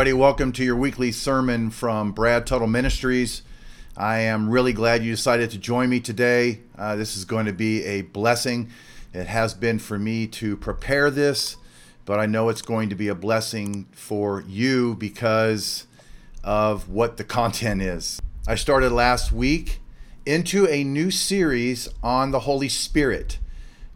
[0.00, 0.18] everybody.
[0.18, 3.42] Welcome to your weekly sermon from Brad Tuttle Ministries.
[3.98, 6.60] I am really glad you decided to join me today.
[6.78, 8.70] Uh, this is going to be a blessing.
[9.12, 11.58] It has been for me to prepare this,
[12.06, 15.86] but I know it's going to be a blessing for you because
[16.42, 18.22] of what the content is.
[18.48, 19.80] I started last week
[20.24, 23.38] into a new series on the Holy Spirit,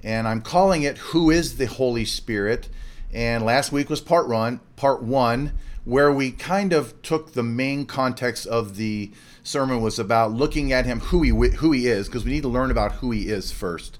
[0.02, 2.68] and I'm calling it Who is the Holy Spirit?
[3.14, 5.52] And last week was part one, part one,
[5.84, 9.12] where we kind of took the main context of the
[9.42, 12.48] sermon was about looking at him who he who he is because we need to
[12.48, 13.98] learn about who he is first.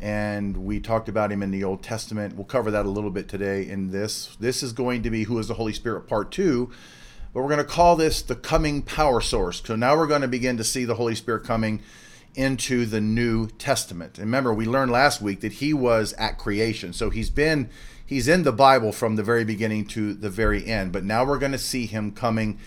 [0.00, 2.36] And we talked about him in the Old Testament.
[2.36, 4.36] We'll cover that a little bit today in this.
[4.38, 6.70] This is going to be who is the Holy Spirit part 2,
[7.32, 9.62] but we're going to call this the coming power source.
[9.64, 11.80] So now we're going to begin to see the Holy Spirit coming
[12.34, 14.18] into the New Testament.
[14.18, 16.92] And remember, we learned last week that he was at creation.
[16.92, 17.70] So he's been
[18.06, 20.92] he's in the Bible from the very beginning to the very end.
[20.92, 22.58] But now we're going to see him coming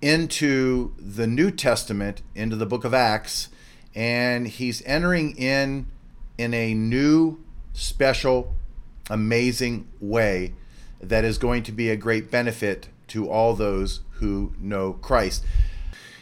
[0.00, 3.48] into the New Testament, into the book of Acts,
[3.94, 5.86] and he's entering in
[6.36, 7.38] in a new,
[7.72, 8.54] special,
[9.08, 10.54] amazing way
[11.00, 15.44] that is going to be a great benefit to all those who know Christ.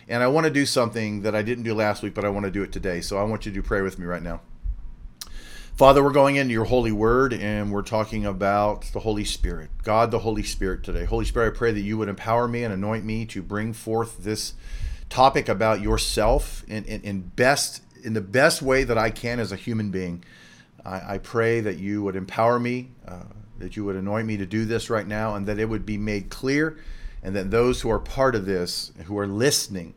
[0.09, 2.45] And I want to do something that I didn't do last week, but I want
[2.45, 3.01] to do it today.
[3.01, 4.41] So I want you to pray with me right now.
[5.75, 10.11] Father, we're going into your holy word and we're talking about the Holy Spirit, God
[10.11, 11.07] the Holy Spirit today.
[11.07, 14.23] Holy Spirit, I pray that you would empower me and anoint me to bring forth
[14.23, 14.53] this
[15.09, 19.51] topic about yourself in, in, in best in the best way that I can as
[19.51, 20.23] a human being.
[20.85, 23.23] I, I pray that you would empower me, uh,
[23.59, 25.97] that you would anoint me to do this right now, and that it would be
[25.97, 26.77] made clear,
[27.23, 29.95] and that those who are part of this, who are listening,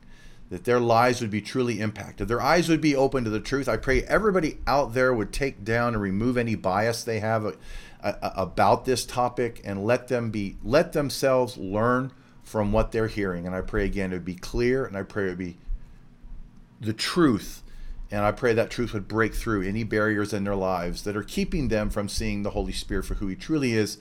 [0.50, 2.28] that their lives would be truly impacted.
[2.28, 3.68] Their eyes would be open to the truth.
[3.68, 7.56] I pray everybody out there would take down and remove any bias they have a,
[8.02, 12.12] a, about this topic and let them be let themselves learn
[12.44, 13.48] from what they're hearing.
[13.48, 15.58] And I pray again it would be clear and I pray it would be
[16.80, 17.64] the truth.
[18.12, 21.24] And I pray that truth would break through any barriers in their lives that are
[21.24, 23.98] keeping them from seeing the Holy Spirit for who he truly is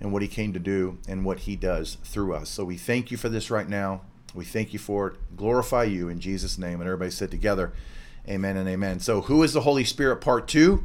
[0.00, 2.48] and what he came to do and what he does through us.
[2.48, 4.02] So we thank you for this right now.
[4.34, 5.36] We thank you for it.
[5.36, 6.80] Glorify you in Jesus' name.
[6.80, 7.72] And everybody said together,
[8.28, 9.00] Amen and amen.
[9.00, 10.16] So, who is the Holy Spirit?
[10.16, 10.84] Part two,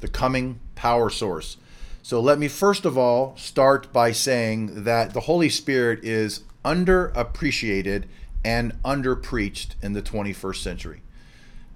[0.00, 1.56] the coming power source.
[2.02, 8.04] So, let me first of all start by saying that the Holy Spirit is underappreciated
[8.44, 11.02] and underpreached in the 21st century.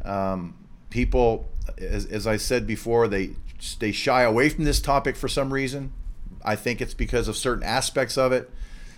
[0.05, 0.55] Um,
[0.91, 1.49] people,
[1.79, 3.31] as, as I said before, they
[3.79, 5.93] they shy away from this topic for some reason.
[6.45, 8.51] I think it's because of certain aspects of it.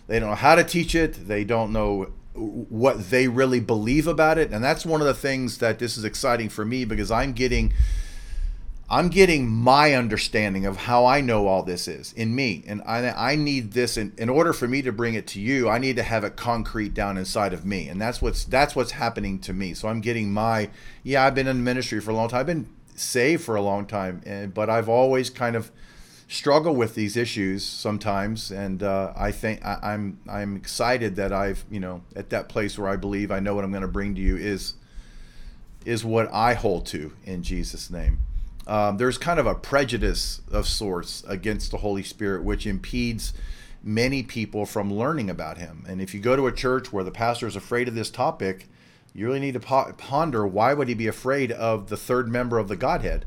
[0.06, 1.28] They don't know how to teach it.
[1.28, 4.50] They don't know what they really believe about it.
[4.50, 7.72] And that's one of the things that this is exciting for me because I'm getting
[8.90, 12.62] I'm getting my understanding of how I know all this is in me.
[12.66, 15.70] And I, I need this in, in order for me to bring it to you,
[15.70, 17.88] I need to have it concrete down inside of me.
[17.88, 19.72] And that's what's that's what's happening to me.
[19.72, 20.70] So I'm getting my
[21.02, 22.40] yeah, I've been in ministry for a long time.
[22.40, 25.72] I've been saved for a long time, and, but I've always kind of
[26.28, 31.64] struggle with these issues sometimes, and uh, I think I, I'm I'm excited that I've
[31.70, 34.14] you know at that place where I believe I know what I'm going to bring
[34.14, 34.74] to you is
[35.84, 38.18] is what I hold to in Jesus' name.
[38.66, 43.34] Um, there's kind of a prejudice of sorts against the Holy Spirit, which impedes
[43.82, 45.84] many people from learning about Him.
[45.86, 48.66] And if you go to a church where the pastor is afraid of this topic,
[49.12, 52.66] you really need to ponder why would he be afraid of the third member of
[52.66, 53.24] the Godhead?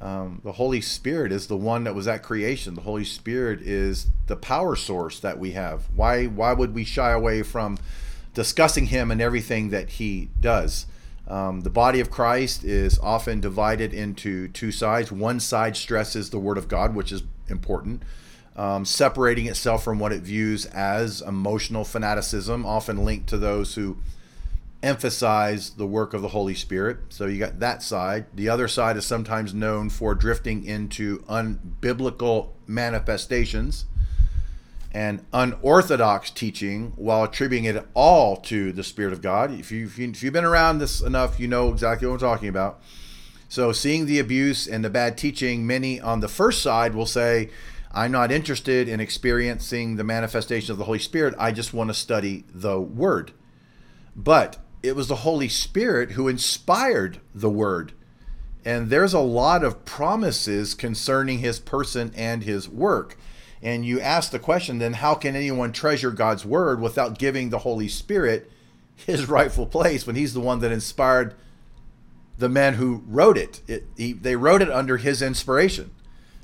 [0.00, 2.74] Um, the Holy Spirit is the one that was at creation.
[2.74, 5.84] The Holy Spirit is the power source that we have.
[5.94, 7.76] Why why would we shy away from
[8.32, 10.86] discussing Him and everything that He does?
[11.28, 15.12] Um, the body of Christ is often divided into two sides.
[15.12, 18.02] One side stresses the Word of God, which is important,
[18.56, 23.98] um, separating itself from what it views as emotional fanaticism, often linked to those who
[24.82, 26.98] emphasize the work of the Holy Spirit.
[27.10, 28.26] So you got that side.
[28.34, 33.84] The other side is sometimes known for drifting into unbiblical manifestations
[34.92, 39.52] and unorthodox teaching while attributing it all to the Spirit of God.
[39.52, 42.82] If, you, if you've been around this enough, you know exactly what I'm talking about.
[43.48, 47.50] So, seeing the abuse and the bad teaching, many on the first side will say,
[47.92, 51.34] I'm not interested in experiencing the manifestation of the Holy Spirit.
[51.36, 53.32] I just want to study the Word.
[54.14, 57.92] But it was the Holy Spirit who inspired the word.
[58.64, 63.16] And there's a lot of promises concerning his person and his work.
[63.62, 67.58] And you ask the question then, how can anyone treasure God's word without giving the
[67.58, 68.50] Holy Spirit
[68.96, 71.34] his rightful place when he's the one that inspired
[72.38, 73.60] the men who wrote it?
[73.66, 75.90] it he, they wrote it under his inspiration.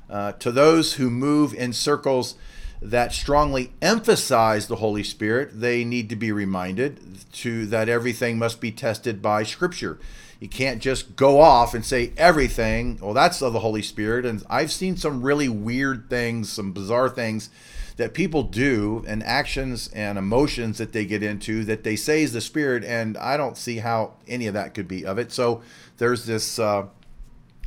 [0.09, 2.35] Uh, to those who move in circles
[2.81, 6.99] that strongly emphasize the Holy Spirit, they need to be reminded
[7.33, 9.99] to that everything must be tested by Scripture.
[10.39, 14.25] You can't just go off and say everything, well, that's of the Holy Spirit.
[14.25, 17.49] And I've seen some really weird things, some bizarre things
[17.95, 22.33] that people do and actions and emotions that they get into that they say is
[22.33, 22.83] the Spirit.
[22.83, 25.31] And I don't see how any of that could be of it.
[25.31, 25.63] So
[25.97, 26.85] there's this uh,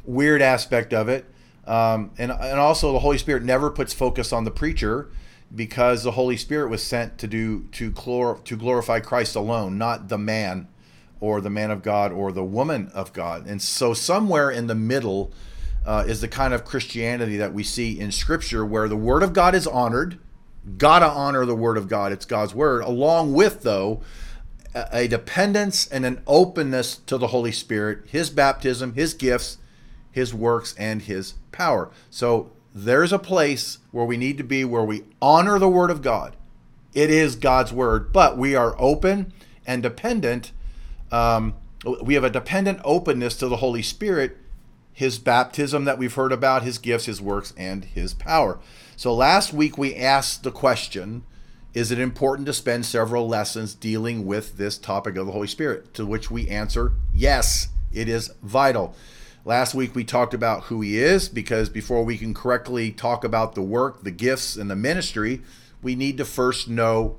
[0.05, 1.25] weird aspect of it.
[1.71, 5.09] Um, and, and also, the Holy Spirit never puts focus on the preacher
[5.55, 10.09] because the Holy Spirit was sent to do to glor- to glorify Christ alone, not
[10.09, 10.67] the man
[11.21, 13.47] or the man of God or the woman of God.
[13.47, 15.33] And so, somewhere in the middle
[15.87, 19.33] uh, is the kind of Christianity that we see in Scripture where the Word of
[19.33, 20.19] God is honored.
[20.77, 24.03] Gotta honor the Word of God, it's God's Word, along with, though,
[24.75, 29.59] a dependence and an openness to the Holy Spirit, His baptism, His gifts,
[30.11, 31.91] His works, and His power.
[32.11, 36.03] So, there's a place where we need to be where we honor the Word of
[36.03, 36.37] God.
[36.95, 39.33] It is God's Word, but we are open
[39.67, 40.53] and dependent
[41.13, 41.55] um,
[42.03, 44.37] we have a dependent openness to the Holy Spirit,
[44.93, 48.59] His baptism that we've heard about, His gifts, His works, and His power.
[48.97, 51.25] So last week we asked the question
[51.73, 55.95] Is it important to spend several lessons dealing with this topic of the Holy Spirit?
[55.95, 58.95] To which we answer yes, it is vital.
[59.45, 63.55] Last week we talked about who He is because before we can correctly talk about
[63.55, 65.43] the work, the gifts, and the ministry,
[65.83, 67.17] we need to first know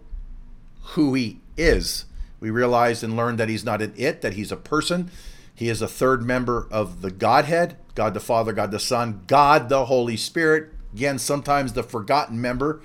[0.93, 2.05] who He is.
[2.39, 5.11] We realized and learned that he's not an it, that he's a person.
[5.53, 9.69] He is a third member of the Godhead God the Father, God the Son, God
[9.69, 10.69] the Holy Spirit.
[10.93, 12.81] Again, sometimes the forgotten member,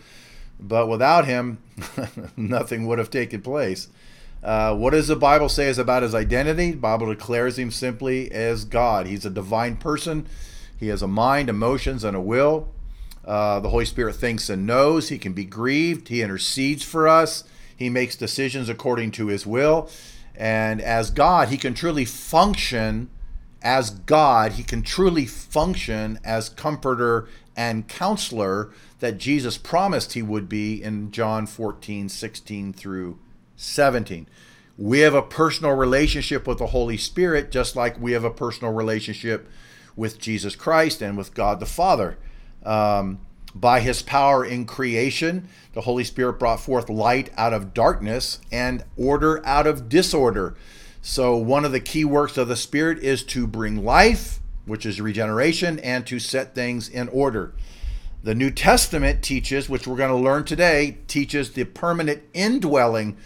[0.61, 1.59] but without him,
[2.37, 3.89] nothing would have taken place.
[4.47, 6.71] Uh, what does the Bible say is about his identity?
[6.71, 9.09] The Bible declares him simply as God.
[9.09, 10.29] He's a divine person.
[10.79, 12.69] He has a mind, emotions, and a will.
[13.25, 15.09] Uh, the Holy Spirit thinks and knows.
[15.09, 16.07] He can be grieved.
[16.07, 17.43] He intercedes for us.
[17.77, 19.91] He makes decisions according to his will.
[20.37, 23.11] And as God, he can truly function
[23.63, 24.53] as God.
[24.53, 27.27] He can truly function as comforter
[27.57, 28.71] and counselor
[29.01, 33.19] that Jesus promised he would be in John 14, 16 through
[33.57, 34.29] 17.
[34.79, 38.73] We have a personal relationship with the Holy Spirit, just like we have a personal
[38.73, 39.49] relationship
[39.97, 42.19] with Jesus Christ and with God the Father.
[42.63, 43.21] Um,
[43.55, 48.85] by his power in creation, the Holy Spirit brought forth light out of darkness and
[48.97, 50.57] order out of disorder.
[51.01, 55.01] So, one of the key works of the Spirit is to bring life, which is
[55.01, 57.55] regeneration, and to set things in order.
[58.23, 63.17] The New Testament teaches, which we're going to learn today, teaches the permanent indwelling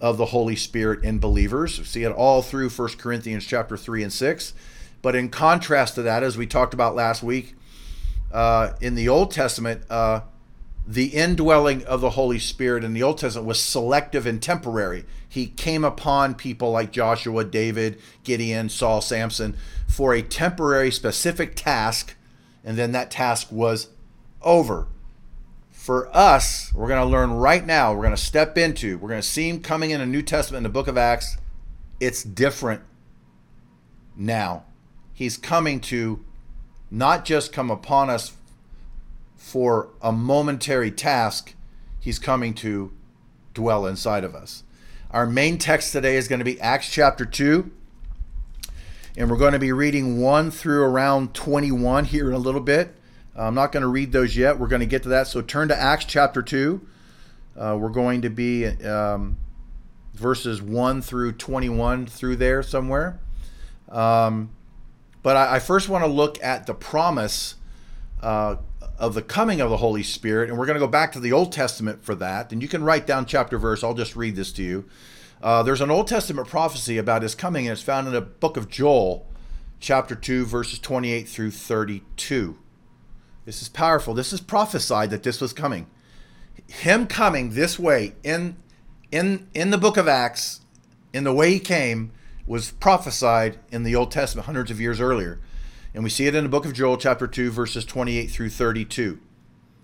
[0.00, 1.78] of the Holy Spirit in believers.
[1.78, 4.54] We see it all through 1 Corinthians chapter 3 and 6.
[5.02, 7.54] But in contrast to that, as we talked about last week,
[8.32, 10.20] uh, in the Old Testament, uh,
[10.86, 15.04] the indwelling of the Holy Spirit in the Old Testament was selective and temporary.
[15.28, 19.56] He came upon people like Joshua, David, Gideon, Saul, Samson
[19.88, 22.14] for a temporary, specific task,
[22.64, 23.88] and then that task was
[24.42, 24.86] over.
[25.86, 29.20] For us, we're going to learn right now, we're going to step into, we're going
[29.20, 31.38] to see him coming in a New Testament in the book of Acts.
[32.00, 32.82] It's different
[34.16, 34.64] now.
[35.12, 36.24] He's coming to
[36.90, 38.32] not just come upon us
[39.36, 41.54] for a momentary task,
[42.00, 42.92] he's coming to
[43.54, 44.64] dwell inside of us.
[45.12, 47.70] Our main text today is going to be Acts chapter 2.
[49.16, 52.96] And we're going to be reading 1 through around 21 here in a little bit.
[53.38, 54.58] I'm not going to read those yet.
[54.58, 55.26] We're going to get to that.
[55.26, 56.80] So turn to Acts chapter 2.
[57.56, 59.36] Uh, we're going to be um,
[60.14, 63.20] verses 1 through 21 through there somewhere.
[63.90, 64.50] Um,
[65.22, 67.56] but I, I first want to look at the promise
[68.22, 68.56] uh,
[68.98, 71.32] of the coming of the Holy Spirit, and we're going to go back to the
[71.32, 72.52] Old Testament for that.
[72.52, 73.84] And you can write down chapter verse.
[73.84, 74.86] I'll just read this to you.
[75.42, 78.56] Uh, there's an Old Testament prophecy about his coming, and it's found in the book
[78.56, 79.26] of Joel,
[79.80, 82.56] chapter 2, verses 28 through 32.
[83.46, 84.12] This is powerful.
[84.12, 85.86] This is prophesied that this was coming.
[86.66, 88.56] Him coming this way in
[89.12, 90.60] in in the book of Acts,
[91.12, 92.10] in the way he came,
[92.44, 95.40] was prophesied in the Old Testament hundreds of years earlier.
[95.94, 99.20] And we see it in the book of Joel, chapter 2, verses 28 through 32.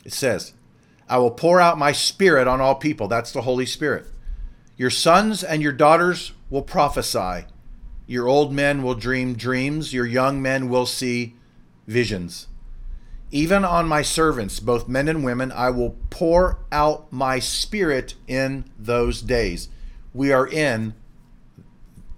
[0.04, 0.52] It says,
[1.08, 3.06] I will pour out my spirit on all people.
[3.06, 4.06] That's the Holy Spirit.
[4.76, 7.46] Your sons and your daughters will prophesy.
[8.06, 9.94] Your old men will dream dreams.
[9.94, 11.36] Your young men will see
[11.86, 12.48] visions.
[13.34, 18.66] Even on my servants, both men and women, I will pour out my spirit in
[18.78, 19.70] those days.
[20.12, 20.92] We are in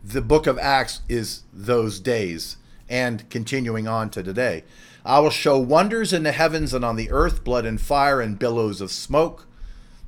[0.02, 2.56] the book of Acts is those days
[2.88, 4.64] and continuing on to today.
[5.04, 8.38] I will show wonders in the heavens and on the earth, blood and fire and
[8.38, 9.46] billows of smoke.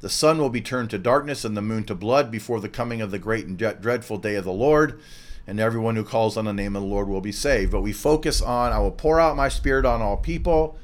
[0.00, 3.00] The sun will be turned to darkness and the moon to blood before the coming
[3.00, 5.00] of the great and dreadful day of the Lord.
[5.46, 7.70] And everyone who calls on the name of the Lord will be saved.
[7.70, 10.76] But we focus on, I will pour out my spirit on all people,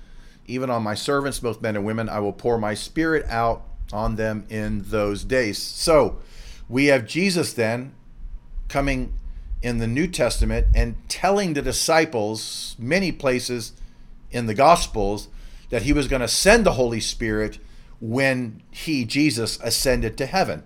[0.52, 2.09] even on my servants, both men and women.
[2.09, 5.59] I will pour my spirit out on them in those days.
[5.59, 6.18] So
[6.68, 7.94] we have Jesus then
[8.68, 9.14] coming
[9.62, 13.73] in the New Testament and telling the disciples many places
[14.30, 15.28] in the Gospels
[15.71, 17.59] that he was going to send the Holy Spirit
[18.00, 20.64] when he, Jesus, ascended to heaven.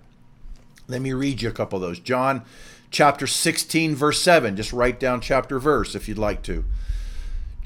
[0.89, 1.99] Let me read you a couple of those.
[1.99, 2.43] John
[2.91, 4.57] chapter 16, verse 7.
[4.57, 6.65] Just write down chapter verse if you'd like to.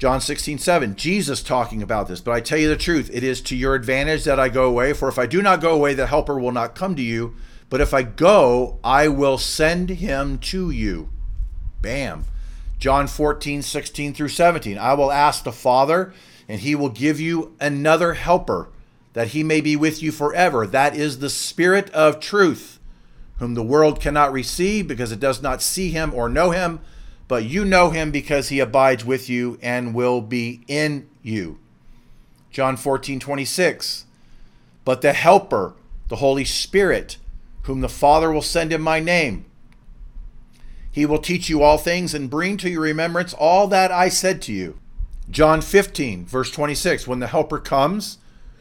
[0.01, 0.95] John 16, 7.
[0.95, 2.21] Jesus talking about this.
[2.21, 4.93] But I tell you the truth, it is to your advantage that I go away.
[4.93, 7.35] For if I do not go away, the Helper will not come to you.
[7.69, 11.11] But if I go, I will send him to you.
[11.83, 12.25] Bam.
[12.79, 14.75] John 14, 16 through 17.
[14.79, 16.15] I will ask the Father,
[16.49, 18.69] and he will give you another helper
[19.13, 20.65] that he may be with you forever.
[20.65, 22.79] That is the Spirit of truth,
[23.37, 26.79] whom the world cannot receive because it does not see him or know him,
[27.31, 31.57] but you know him because he abides with you and will be in you.
[32.51, 34.03] John 14, 26.
[34.83, 35.73] But the Helper,
[36.09, 37.15] the Holy Spirit,
[37.61, 39.45] whom the Father will send in my name,
[40.91, 44.41] he will teach you all things and bring to your remembrance all that I said
[44.41, 44.77] to you.
[45.29, 47.07] John 15, verse 26.
[47.07, 48.17] When the Helper comes,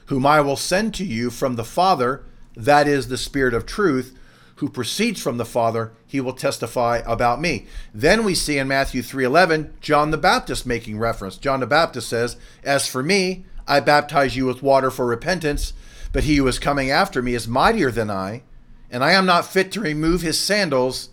[0.06, 2.22] whom I will send to you from the Father,
[2.54, 4.16] that is the Spirit of truth,
[4.60, 7.66] who proceeds from the Father, he will testify about me.
[7.94, 11.36] Then we see in Matthew 3:11 John the Baptist making reference.
[11.36, 15.72] John the Baptist says, "As for me, I baptize you with water for repentance,
[16.12, 18.42] but he who is coming after me is mightier than I,
[18.90, 21.08] and I am not fit to remove his sandals.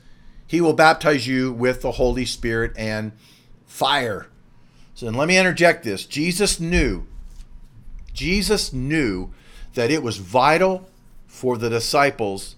[0.46, 3.14] He will baptize you with the Holy Spirit and
[3.66, 4.28] fire."
[4.94, 6.06] So let me interject this.
[6.06, 7.06] Jesus knew
[8.18, 9.30] Jesus knew
[9.76, 10.90] that it was vital
[11.28, 12.57] for the disciples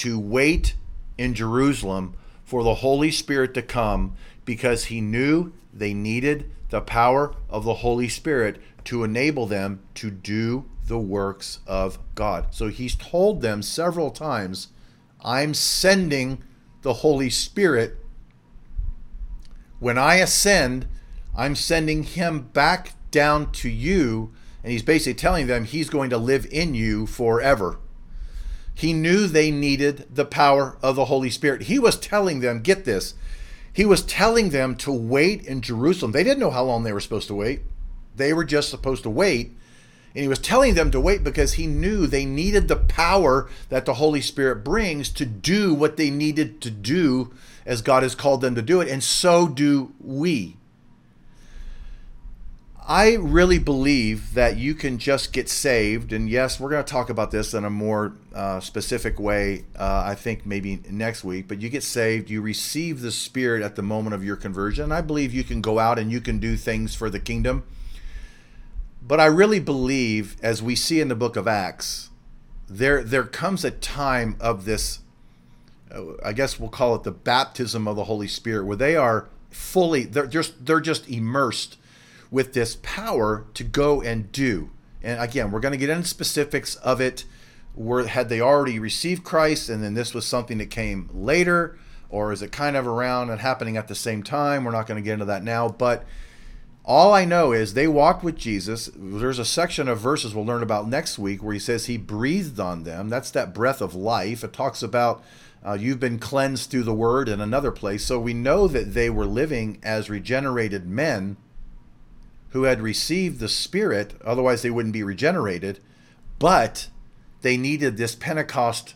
[0.00, 0.74] to wait
[1.18, 4.14] in Jerusalem for the Holy Spirit to come
[4.44, 10.10] because he knew they needed the power of the Holy Spirit to enable them to
[10.10, 12.46] do the works of God.
[12.50, 14.68] So he's told them several times,
[15.22, 16.42] I'm sending
[16.80, 17.98] the Holy Spirit.
[19.80, 20.88] When I ascend,
[21.36, 26.18] I'm sending him back down to you and he's basically telling them he's going to
[26.18, 27.79] live in you forever.
[28.80, 31.64] He knew they needed the power of the Holy Spirit.
[31.64, 33.12] He was telling them, get this,
[33.70, 36.12] he was telling them to wait in Jerusalem.
[36.12, 37.60] They didn't know how long they were supposed to wait,
[38.16, 39.48] they were just supposed to wait.
[40.14, 43.84] And he was telling them to wait because he knew they needed the power that
[43.84, 47.34] the Holy Spirit brings to do what they needed to do
[47.66, 48.88] as God has called them to do it.
[48.88, 50.56] And so do we.
[52.90, 56.12] I really believe that you can just get saved.
[56.12, 60.02] And yes, we're going to talk about this in a more uh, specific way, uh,
[60.06, 61.46] I think maybe next week.
[61.46, 64.82] But you get saved, you receive the Spirit at the moment of your conversion.
[64.82, 67.62] And I believe you can go out and you can do things for the kingdom.
[69.00, 72.10] But I really believe, as we see in the book of Acts,
[72.68, 74.98] there, there comes a time of this,
[75.94, 79.28] uh, I guess we'll call it the baptism of the Holy Spirit, where they are
[79.48, 81.76] fully, they're just, they're just immersed
[82.30, 84.70] with this power to go and do.
[85.02, 87.24] And again, we're going to get into specifics of it.
[87.74, 92.32] Were had they already received Christ, and then this was something that came later, or
[92.32, 94.64] is it kind of around and happening at the same time?
[94.64, 96.04] We're not going to get into that now, but
[96.84, 98.90] all I know is they walked with Jesus.
[98.94, 102.58] There's a section of verses we'll learn about next week where he says he breathed
[102.58, 103.08] on them.
[103.08, 104.42] That's that breath of life.
[104.42, 105.22] It talks about
[105.64, 108.04] uh, you've been cleansed through the word in another place.
[108.04, 111.36] So we know that they were living as regenerated men
[112.50, 115.80] who had received the Spirit, otherwise they wouldn't be regenerated,
[116.38, 116.88] but
[117.42, 118.94] they needed this Pentecost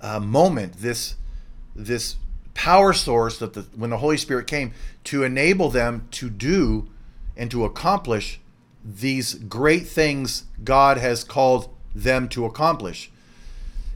[0.00, 1.16] uh, moment, this
[1.76, 2.16] this
[2.54, 6.88] power source that the, when the Holy Spirit came to enable them to do
[7.36, 8.40] and to accomplish
[8.84, 13.10] these great things God has called them to accomplish.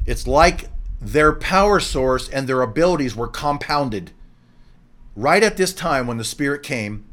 [0.06, 4.10] It's like their power source and their abilities were compounded.
[5.14, 7.04] Right at this time when the Spirit came,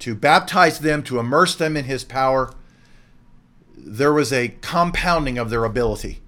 [0.00, 2.52] to baptize them, to immerse them in his power,
[3.76, 6.20] there was a compounding of their ability.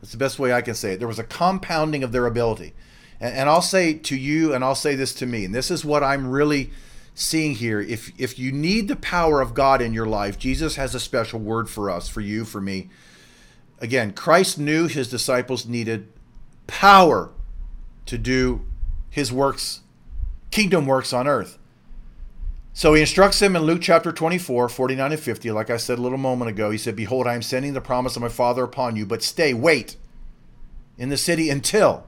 [0.00, 0.98] That's the best way I can say it.
[0.98, 2.74] There was a compounding of their ability.
[3.20, 5.84] And, and I'll say to you, and I'll say this to me, and this is
[5.84, 6.70] what I'm really
[7.14, 7.80] seeing here.
[7.80, 11.38] If if you need the power of God in your life, Jesus has a special
[11.38, 12.88] word for us, for you, for me.
[13.80, 16.08] Again, Christ knew his disciples needed
[16.66, 17.30] power
[18.06, 18.64] to do
[19.10, 19.80] his works,
[20.50, 21.58] kingdom works on earth.
[22.74, 25.50] So he instructs them in Luke chapter 24, 49 and 50.
[25.50, 28.16] Like I said a little moment ago, he said, Behold, I am sending the promise
[28.16, 29.96] of my Father upon you, but stay, wait
[30.96, 32.06] in the city until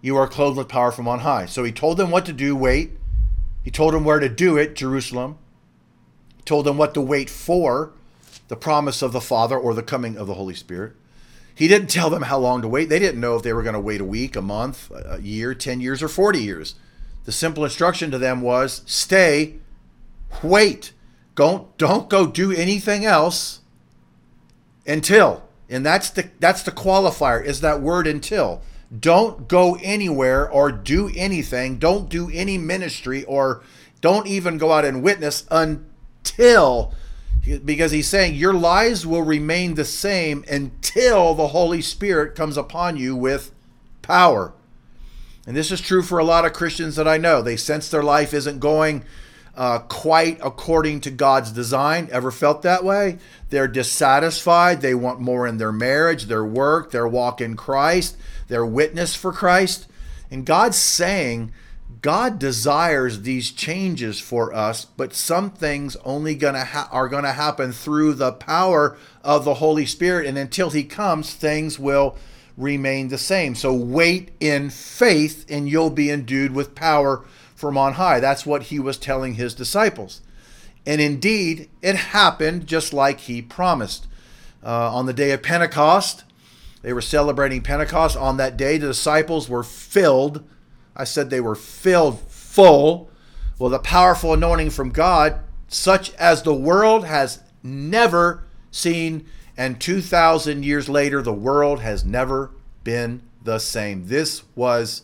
[0.00, 1.46] you are clothed with power from on high.
[1.46, 2.92] So he told them what to do, wait.
[3.62, 5.38] He told them where to do it, Jerusalem.
[6.36, 7.92] He told them what to wait for,
[8.46, 10.94] the promise of the Father or the coming of the Holy Spirit.
[11.54, 12.88] He didn't tell them how long to wait.
[12.88, 15.54] They didn't know if they were going to wait a week, a month, a year,
[15.54, 16.76] 10 years, or 40 years.
[17.24, 19.56] The simple instruction to them was stay,
[20.42, 20.92] wait.
[21.34, 23.60] Don't, don't go do anything else
[24.86, 25.48] until.
[25.68, 28.62] And that's the that's the qualifier is that word until.
[28.98, 31.78] Don't go anywhere or do anything.
[31.78, 33.62] Don't do any ministry or
[34.00, 36.94] don't even go out and witness until
[37.64, 42.96] because he's saying your lives will remain the same until the Holy Spirit comes upon
[42.96, 43.52] you with
[44.02, 44.52] power.
[45.46, 47.40] And this is true for a lot of Christians that I know.
[47.40, 49.04] They sense their life isn't going
[49.58, 52.08] uh, quite according to God's design.
[52.12, 53.18] Ever felt that way?
[53.50, 54.80] They're dissatisfied.
[54.80, 59.32] They want more in their marriage, their work, their walk in Christ, their witness for
[59.32, 59.88] Christ.
[60.30, 61.52] And God's saying,
[62.02, 67.32] God desires these changes for us, but some things only gonna ha- are going to
[67.32, 72.16] happen through the power of the Holy Spirit, and until He comes, things will
[72.56, 73.56] remain the same.
[73.56, 77.24] So wait in faith, and you'll be endued with power
[77.58, 78.20] from on high.
[78.20, 80.22] That's what He was telling His disciples,
[80.86, 84.06] and indeed, it happened just like He promised.
[84.64, 86.24] Uh, on the day of Pentecost,
[86.82, 88.16] they were celebrating Pentecost.
[88.16, 90.44] On that day, the disciples were filled
[90.98, 93.08] I said they were filled full
[93.58, 95.38] with a powerful anointing from God,
[95.68, 99.26] such as the world has never seen.
[99.56, 102.50] And 2,000 years later, the world has never
[102.82, 104.08] been the same.
[104.08, 105.02] This was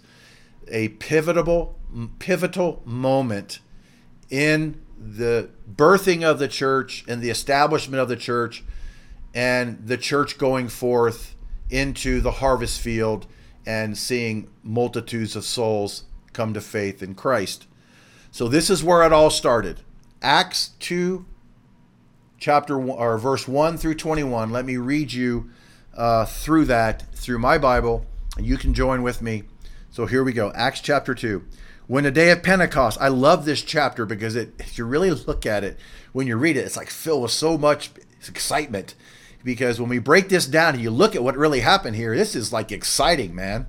[0.67, 1.79] a pivotal,
[2.19, 3.61] pivotal moment
[4.31, 8.65] in the birthing of the church and the establishment of the church
[9.35, 11.35] and the church going forth
[11.71, 13.27] into the harvest field
[13.67, 17.67] and seeing multitudes of souls come to faith in Christ.
[18.31, 19.81] So this is where it all started.
[20.23, 21.25] Acts 2
[22.39, 24.51] chapter 1, or verse 1 through 21.
[24.51, 25.51] Let me read you
[25.97, 29.45] uh, through that through my Bible and you can join with me.
[29.91, 30.53] So here we go.
[30.55, 31.45] Acts chapter 2.
[31.87, 35.45] When the day of Pentecost, I love this chapter because it if you really look
[35.45, 35.79] at it,
[36.13, 37.91] when you read it, it's like filled with so much
[38.27, 38.95] excitement
[39.45, 42.35] because when we break this down and you look at what really happened here, this
[42.35, 43.67] is like exciting, man.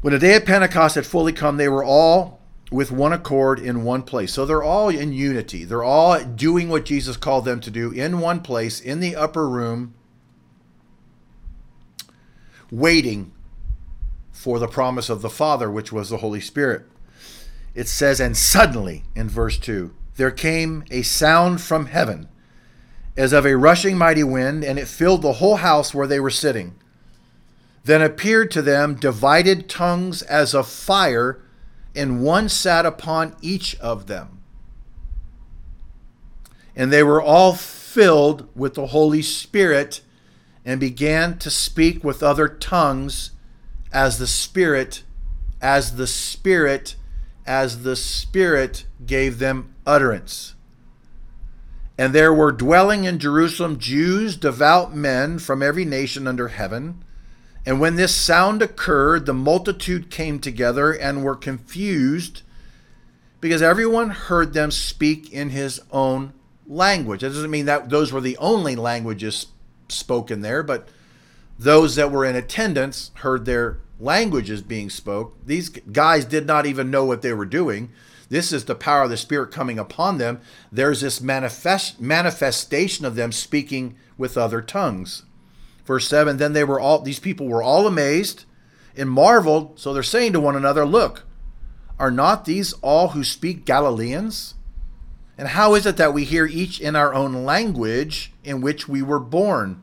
[0.00, 2.40] When the day of Pentecost had fully come, they were all
[2.72, 4.32] with one accord in one place.
[4.32, 5.64] So they're all in unity.
[5.64, 9.48] They're all doing what Jesus called them to do in one place in the upper
[9.48, 9.94] room,
[12.70, 13.32] waiting
[14.46, 16.84] for the promise of the Father, which was the Holy Spirit.
[17.74, 22.28] It says, And suddenly, in verse 2, there came a sound from heaven
[23.16, 26.30] as of a rushing mighty wind, and it filled the whole house where they were
[26.30, 26.76] sitting.
[27.82, 31.42] Then appeared to them divided tongues as of fire,
[31.96, 34.42] and one sat upon each of them.
[36.76, 40.02] And they were all filled with the Holy Spirit
[40.64, 43.32] and began to speak with other tongues
[43.92, 45.02] as the Spirit,
[45.60, 46.96] as the Spirit,
[47.46, 50.54] as the Spirit gave them utterance.
[51.98, 57.02] And there were dwelling in Jerusalem Jews, devout men from every nation under heaven.
[57.64, 62.42] And when this sound occurred, the multitude came together and were confused
[63.40, 66.32] because everyone heard them speak in his own
[66.66, 67.20] language.
[67.20, 69.46] That doesn't mean that those were the only languages
[69.88, 70.88] spoken there, but
[71.58, 75.36] those that were in attendance heard their languages being spoke.
[75.44, 77.90] These guys did not even know what they were doing.
[78.28, 80.40] This is the power of the Spirit coming upon them.
[80.70, 85.22] There's this manifest, manifestation of them speaking with other tongues.
[85.84, 88.44] Verse 7 Then they were all, these people were all amazed
[88.96, 89.78] and marveled.
[89.78, 91.24] So they're saying to one another, Look,
[91.98, 94.54] are not these all who speak Galileans?
[95.38, 99.02] And how is it that we hear each in our own language in which we
[99.02, 99.82] were born?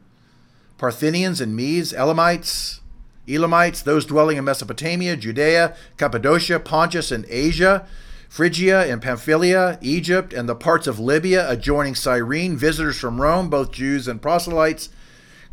[0.77, 2.81] Parthians and Medes, Elamites,
[3.27, 7.87] Elamites, those dwelling in Mesopotamia, Judea, Cappadocia, Pontus, and Asia
[8.33, 13.71] Phrygia and Pamphylia, Egypt, and the parts of Libya adjoining Cyrene, visitors from Rome, both
[13.71, 14.89] Jews and proselytes,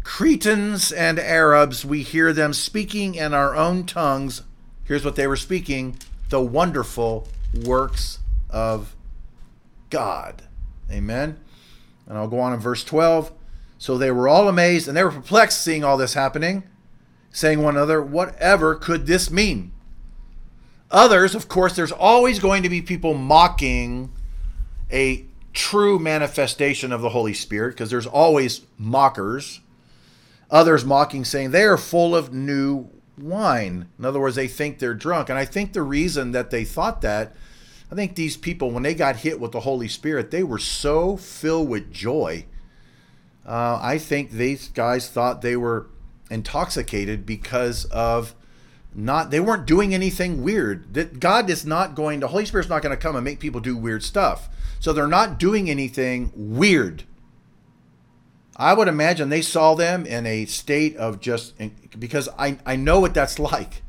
[0.03, 4.45] Cretans and Arabs, we hear them speaking in our own tongues.
[4.85, 5.99] Here's what they were speaking
[6.31, 7.29] the wonderful
[7.67, 8.97] works of
[9.91, 10.45] God.
[10.91, 11.39] Amen.
[12.07, 13.31] And I'll go on in verse 12.
[13.81, 16.65] So they were all amazed and they were perplexed seeing all this happening,
[17.31, 19.73] saying one another, Whatever could this mean?
[20.91, 24.13] Others, of course, there's always going to be people mocking
[24.93, 29.61] a true manifestation of the Holy Spirit because there's always mockers.
[30.51, 33.89] Others mocking, saying they are full of new wine.
[33.99, 35.31] In other words, they think they're drunk.
[35.31, 37.35] And I think the reason that they thought that,
[37.91, 41.17] I think these people, when they got hit with the Holy Spirit, they were so
[41.17, 42.45] filled with joy.
[43.51, 45.89] Uh, I think these guys thought they were
[46.31, 48.37] intoxicated because of
[48.95, 50.95] not they weren't doing anything weird.
[50.95, 53.61] That god is not going the holy spirit's not going to come and make people
[53.61, 54.49] do weird stuff.
[54.79, 57.03] So they're not doing anything weird.
[58.55, 61.55] I would imagine they saw them in a state of just
[61.99, 63.83] because i, I know what that's like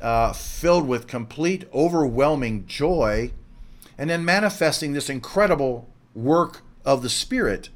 [0.00, 3.32] uh, filled with complete overwhelming joy
[3.98, 7.68] and then manifesting this incredible work of the spirit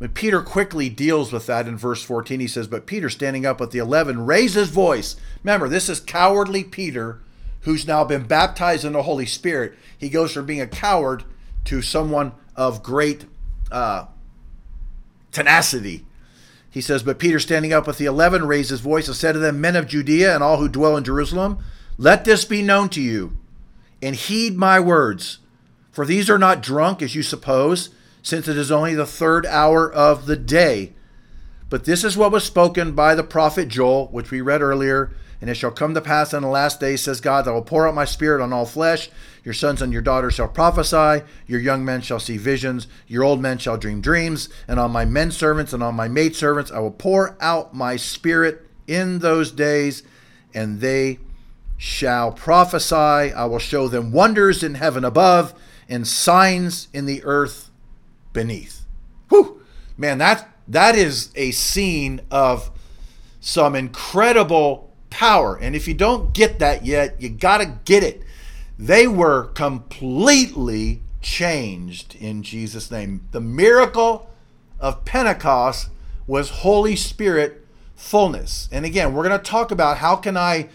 [0.00, 2.40] but Peter quickly deals with that in verse 14.
[2.40, 5.14] He says, But Peter, standing up with the eleven, raised his voice.
[5.44, 7.20] Remember, this is cowardly Peter,
[7.60, 9.74] who's now been baptized in the Holy Spirit.
[9.96, 11.24] He goes from being a coward
[11.66, 13.26] to someone of great
[13.70, 14.06] uh,
[15.32, 16.06] tenacity.
[16.70, 19.38] He says, But Peter, standing up with the eleven, raised his voice and said to
[19.38, 21.58] them, Men of Judea and all who dwell in Jerusalem,
[21.98, 23.36] let this be known to you,
[24.00, 25.40] and heed my words.
[25.92, 27.90] For these are not drunk, as you suppose
[28.22, 30.92] since it is only the third hour of the day.
[31.68, 35.12] But this is what was spoken by the prophet Joel, which we read earlier.
[35.40, 37.62] And it shall come to pass in the last days, says God, that I will
[37.62, 39.08] pour out my spirit on all flesh.
[39.42, 41.24] Your sons and your daughters shall prophesy.
[41.46, 42.86] Your young men shall see visions.
[43.06, 44.50] Your old men shall dream dreams.
[44.68, 47.96] And on my men servants and on my maid servants I will pour out my
[47.96, 50.02] spirit in those days,
[50.52, 51.20] and they
[51.78, 53.32] shall prophesy.
[53.32, 55.54] I will show them wonders in heaven above
[55.88, 57.69] and signs in the earth
[58.32, 58.86] beneath.
[59.28, 59.62] Whew!
[59.96, 62.70] Man, that that is a scene of
[63.40, 65.56] some incredible power.
[65.56, 68.22] And if you don't get that yet, you got to get it.
[68.78, 73.26] They were completely changed in Jesus' name.
[73.32, 74.30] The miracle
[74.78, 75.90] of Pentecost
[76.26, 78.68] was Holy Spirit fullness.
[78.72, 80.68] And again, we're going to talk about how can I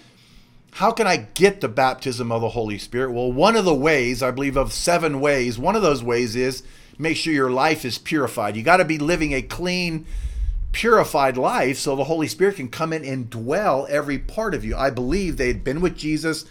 [0.73, 3.13] how can I get the baptism of the Holy Spirit?
[3.13, 6.63] Well, one of the ways, I believe of seven ways, one of those ways is
[6.97, 8.55] make sure your life is purified.
[8.55, 10.05] You got to be living a clean,
[10.71, 14.75] purified life so the Holy Spirit can come in and dwell every part of you.
[14.75, 16.45] I believe they had been with Jesus.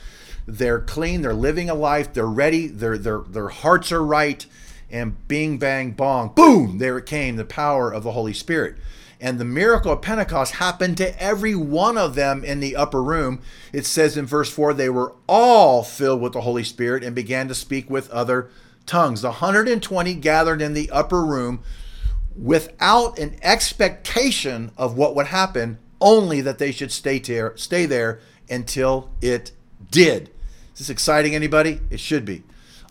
[0.47, 4.45] They're clean, they're living a life, they're ready, their their their hearts are right,
[4.91, 8.77] and bing bang bong, boom, there it came, the power of the Holy Spirit.
[9.21, 13.41] And the miracle of Pentecost happened to every one of them in the upper room.
[13.73, 17.49] It says in verse 4 they were all filled with the Holy Spirit and began
[17.49, 18.51] to speak with other
[18.87, 19.23] tongues.
[19.23, 21.63] The 120 gathered in the upper room
[22.37, 28.21] without an expectation of what would happen, only that they should stay there, stay there
[28.51, 29.53] until it
[29.91, 30.31] did.
[30.73, 31.81] Is this exciting, anybody?
[31.91, 32.43] It should be.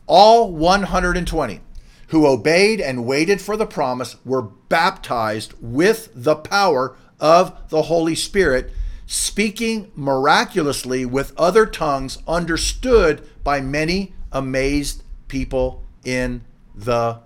[0.08, 1.62] All 120
[2.08, 8.13] who obeyed and waited for the promise were baptized with the power of the Holy
[8.13, 8.71] Spirit,
[9.08, 16.44] speaking miraculously with other tongues understood by many amazed people in
[16.76, 17.20] the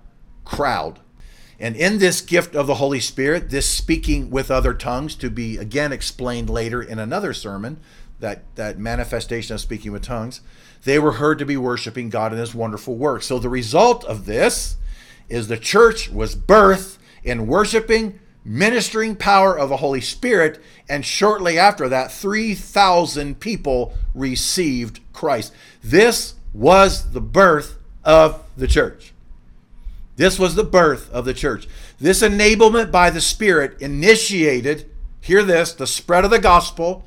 [0.45, 0.99] crowd.
[1.59, 5.57] And in this gift of the Holy Spirit, this speaking with other tongues, to be
[5.57, 7.79] again explained later in another sermon,
[8.19, 10.41] that, that manifestation of speaking with tongues,
[10.83, 13.23] they were heard to be worshiping God in his wonderful work.
[13.23, 14.77] So the result of this
[15.29, 21.59] is the church was birthed in worshiping, ministering power of the Holy Spirit, and shortly
[21.59, 25.53] after that, 3,000 people received Christ.
[25.83, 29.13] This was the birth of the church.
[30.17, 31.67] This was the birth of the church.
[31.99, 34.89] This enablement by the Spirit initiated,
[35.21, 37.05] hear this, the spread of the gospel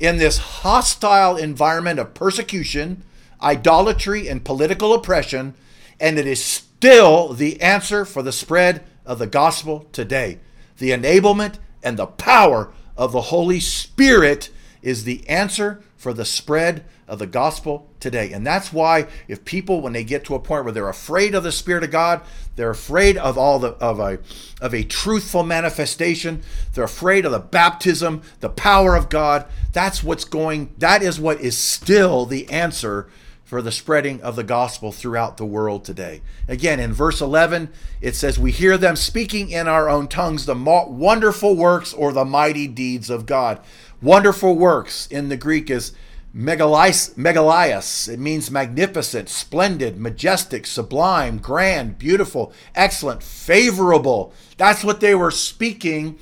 [0.00, 3.02] in this hostile environment of persecution,
[3.42, 5.54] idolatry, and political oppression,
[6.00, 10.38] and it is still the answer for the spread of the gospel today.
[10.78, 14.50] The enablement and the power of the Holy Spirit
[14.82, 18.32] is the answer for the spread of the gospel today.
[18.32, 21.42] And that's why if people when they get to a point where they're afraid of
[21.42, 22.20] the spirit of God,
[22.54, 24.20] they're afraid of all the of a
[24.60, 26.40] of a truthful manifestation,
[26.72, 31.40] they're afraid of the baptism, the power of God, that's what's going that is what
[31.40, 33.08] is still the answer
[33.42, 36.20] for the spreading of the gospel throughout the world today.
[36.46, 40.54] Again, in verse 11, it says, We hear them speaking in our own tongues the
[40.54, 43.60] wonderful works or the mighty deeds of God.
[44.02, 45.92] Wonderful works in the Greek is
[46.34, 48.08] megaleia.
[48.08, 54.32] It means magnificent, splendid, majestic, sublime, grand, beautiful, excellent, favorable.
[54.56, 56.18] That's what they were speaking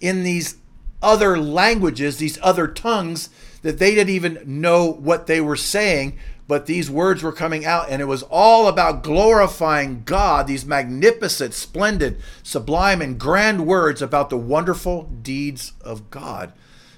[0.00, 0.56] in these
[1.02, 3.30] other languages, these other tongues
[3.62, 7.88] that they didn't even know what they were saying, but these words were coming out,
[7.88, 14.28] and it was all about glorifying God, these magnificent, splendid, sublime, and grand words about
[14.28, 16.52] the wonderful deeds of God.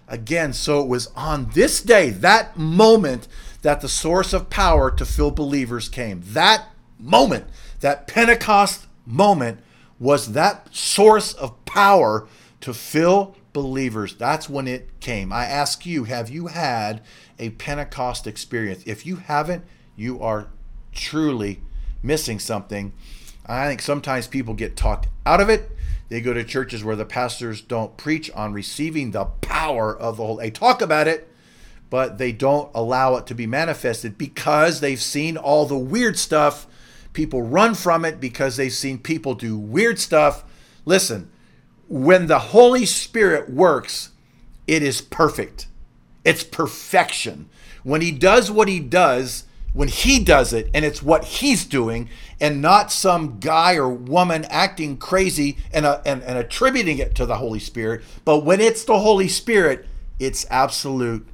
[0.08, 3.26] Again, so it was on this day, that moment,
[3.62, 6.22] that the source of power to fill believers came.
[6.24, 7.46] That moment,
[7.80, 9.60] that Pentecost moment,
[9.98, 12.28] was that source of power
[12.60, 14.14] to fill believers.
[14.14, 15.32] That's when it came.
[15.32, 17.02] I ask you, have you had
[17.38, 18.82] a Pentecost experience?
[18.86, 19.64] If you haven't,
[19.96, 20.48] you are
[20.92, 21.62] truly
[22.02, 22.92] missing something.
[23.46, 25.70] I think sometimes people get talked out of it.
[26.08, 30.24] They go to churches where the pastors don't preach on receiving the power of the
[30.24, 30.44] Holy.
[30.46, 31.28] They talk about it,
[31.90, 36.66] but they don't allow it to be manifested because they've seen all the weird stuff.
[37.12, 40.44] People run from it because they've seen people do weird stuff.
[40.84, 41.30] Listen,
[41.88, 44.10] when the Holy Spirit works,
[44.66, 45.66] it is perfect.
[46.24, 47.48] It's perfection.
[47.82, 49.44] When He does what He does,
[49.76, 52.08] when He does it, and it's what He's doing,
[52.40, 57.26] and not some guy or woman acting crazy and, uh, and, and attributing it to
[57.26, 59.86] the Holy Spirit, but when it's the Holy Spirit,
[60.18, 61.26] it's absolute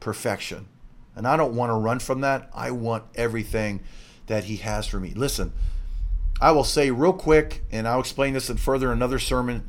[0.00, 0.66] perfection.
[1.14, 2.50] And I don't want to run from that.
[2.52, 3.80] I want everything
[4.26, 5.12] that He has for me.
[5.14, 5.52] Listen,
[6.40, 9.68] I will say real quick, and I'll explain this in further another sermon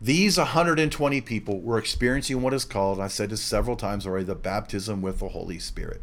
[0.00, 4.36] these 120 people were experiencing what is called, I've said this several times already, the
[4.36, 6.02] baptism with the Holy Spirit.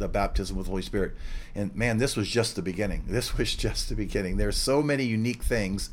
[0.00, 1.14] The baptism with the Holy Spirit.
[1.54, 3.04] And man, this was just the beginning.
[3.06, 4.36] This was just the beginning.
[4.36, 5.90] There's so many unique things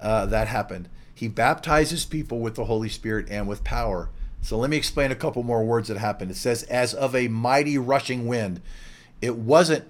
[0.00, 0.88] uh, that happened.
[1.14, 4.10] He baptizes people with the Holy Spirit and with power.
[4.42, 6.30] So let me explain a couple more words that happened.
[6.30, 8.60] It says, as of a mighty rushing wind.
[9.22, 9.86] It wasn't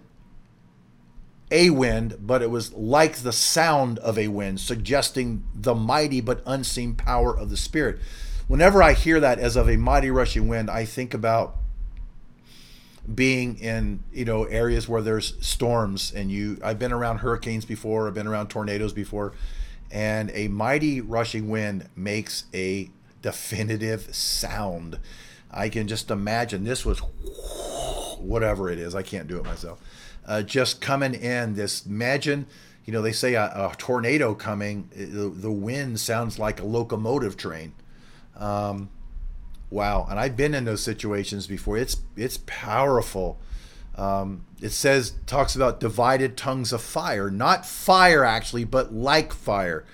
[1.51, 6.43] a wind, but it was like the sound of a wind, suggesting the mighty but
[6.47, 7.99] unseen power of the Spirit.
[8.49, 11.57] Whenever I hear that as of a mighty rushing wind, I think about
[13.15, 18.09] being in you know areas where there's storms and you I've been around hurricanes before,
[18.09, 19.33] I've been around tornadoes before,
[19.91, 22.91] and a mighty rushing wind makes a
[23.23, 24.99] definitive sound.
[25.51, 26.99] I can just imagine this was
[28.19, 28.95] whatever it is.
[28.95, 29.81] I can't do it myself
[30.27, 31.55] uh, just coming in.
[31.55, 32.47] This imagine,
[32.85, 34.91] you know, they say a, a tornado coming.
[34.95, 37.73] The, the, wind sounds like a locomotive train.
[38.37, 38.91] Um,
[39.71, 41.77] wow, and I've been in those situations before.
[41.77, 43.39] It's it's powerful.
[43.97, 49.85] Um, it says talks about divided tongues of fire, not fire actually, but like fire.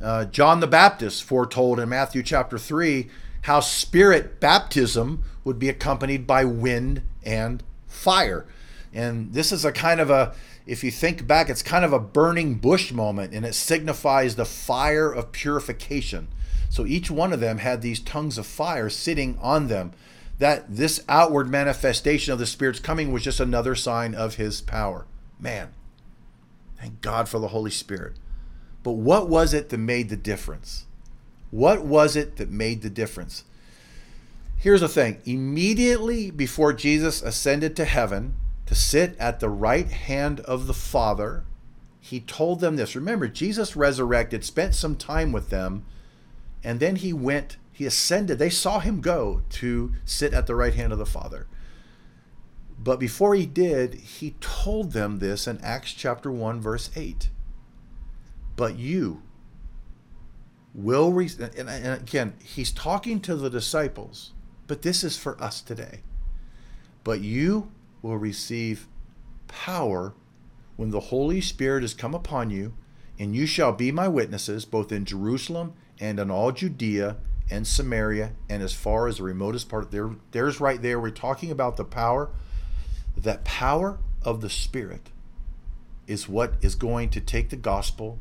[0.00, 3.08] Uh, John the Baptist foretold in Matthew chapter three
[3.42, 8.46] how spirit baptism would be accompanied by wind and fire.
[8.92, 10.34] And this is a kind of a,
[10.66, 14.44] if you think back, it's kind of a burning bush moment and it signifies the
[14.44, 16.28] fire of purification.
[16.68, 19.92] So each one of them had these tongues of fire sitting on them.
[20.38, 25.06] That this outward manifestation of the Spirit's coming was just another sign of His power.
[25.40, 25.72] Man,
[26.80, 28.14] thank God for the Holy Spirit.
[28.84, 30.86] But what was it that made the difference?
[31.50, 33.44] What was it that made the difference?
[34.56, 38.34] Here's the thing immediately before Jesus ascended to heaven,
[38.66, 41.44] to sit at the right hand of the Father.
[42.00, 42.94] He told them this.
[42.94, 45.84] Remember, Jesus resurrected, spent some time with them,
[46.62, 48.38] and then he went, he ascended.
[48.38, 51.46] They saw him go to sit at the right hand of the Father.
[52.78, 57.30] But before he did, he told them this in Acts chapter 1, verse 8.
[58.56, 59.22] But you
[60.74, 64.32] will, re- and again, he's talking to the disciples,
[64.66, 66.00] but this is for us today.
[67.02, 68.86] But you will receive
[69.48, 70.14] power
[70.76, 72.74] when the Holy Spirit has come upon you,
[73.18, 77.16] and you shall be my witnesses both in Jerusalem and in all Judea
[77.50, 79.90] and Samaria and as far as the remotest part.
[79.90, 81.00] There, there's right there.
[81.00, 82.30] We're talking about the power.
[83.16, 85.10] That power of the Spirit
[86.06, 88.18] is what is going to take the gospel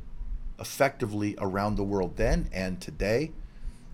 [0.60, 3.32] effectively around the world then and today.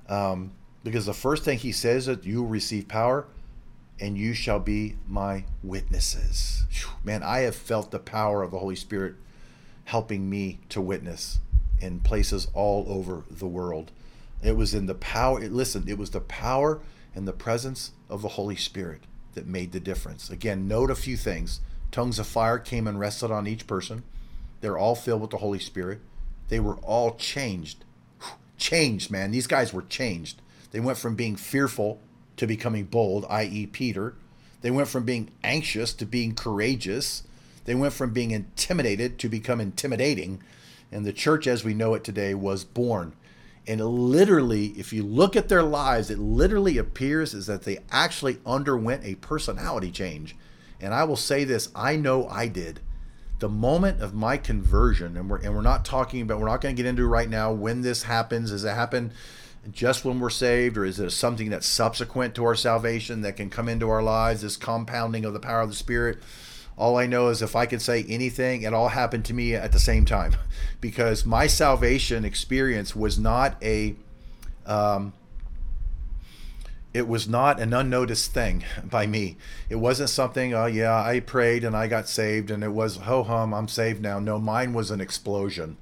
[0.08, 0.52] Um,
[0.84, 3.28] because the first thing he says is that you will receive power
[4.00, 6.63] and you shall be my witnesses.
[7.04, 9.15] Man, I have felt the power of the Holy Spirit
[9.86, 11.39] helping me to witness
[11.84, 13.91] in places all over the world.
[14.41, 16.80] It was in the power, listen, it was the power
[17.13, 19.02] and the presence of the Holy Spirit
[19.34, 20.30] that made the difference.
[20.30, 21.60] Again, note a few things.
[21.91, 24.04] Tongues of fire came and rested on each person.
[24.62, 26.00] They're all filled with the Holy Spirit.
[26.48, 27.84] They were all changed.
[28.58, 29.32] Changed, man.
[29.32, 30.41] These guys were changed.
[30.72, 32.00] They went from being fearful
[32.38, 34.15] to becoming bold, i.e., Peter.
[34.62, 37.24] They went from being anxious to being courageous.
[37.65, 40.41] They went from being intimidated to become intimidating.
[40.93, 43.13] And the church as we know it today was born.
[43.65, 48.38] And literally, if you look at their lives, it literally appears as that they actually
[48.45, 50.36] underwent a personality change.
[50.79, 52.79] And I will say this I know I did.
[53.39, 56.75] The moment of my conversion, and we're, and we're not talking about, we're not going
[56.75, 58.51] to get into right now when this happens.
[58.51, 59.12] Does it happen
[59.71, 63.49] just when we're saved, or is it something that's subsequent to our salvation that can
[63.49, 66.19] come into our lives, this compounding of the power of the Spirit?
[66.77, 69.71] All I know is if I could say anything, it all happened to me at
[69.71, 70.36] the same time
[70.81, 73.95] because my salvation experience was not a.
[74.65, 75.13] Um,
[76.93, 79.38] it was not an unnoticed thing by me.
[79.69, 83.23] It wasn't something, oh yeah, I prayed and I got saved and it was ho
[83.23, 84.19] hum, I'm saved now.
[84.19, 85.77] No, mine was an explosion.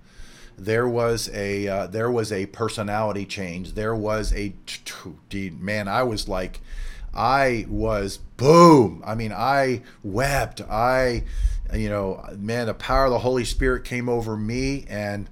[0.57, 3.73] There was a uh, there was a personality change.
[3.73, 4.53] There was a
[5.59, 5.87] man.
[5.87, 6.61] I was like,
[7.13, 9.03] I was boom.
[9.05, 10.61] I mean, I wept.
[10.61, 11.23] I,
[11.73, 15.29] you know, man, the power of the Holy Spirit came over me, and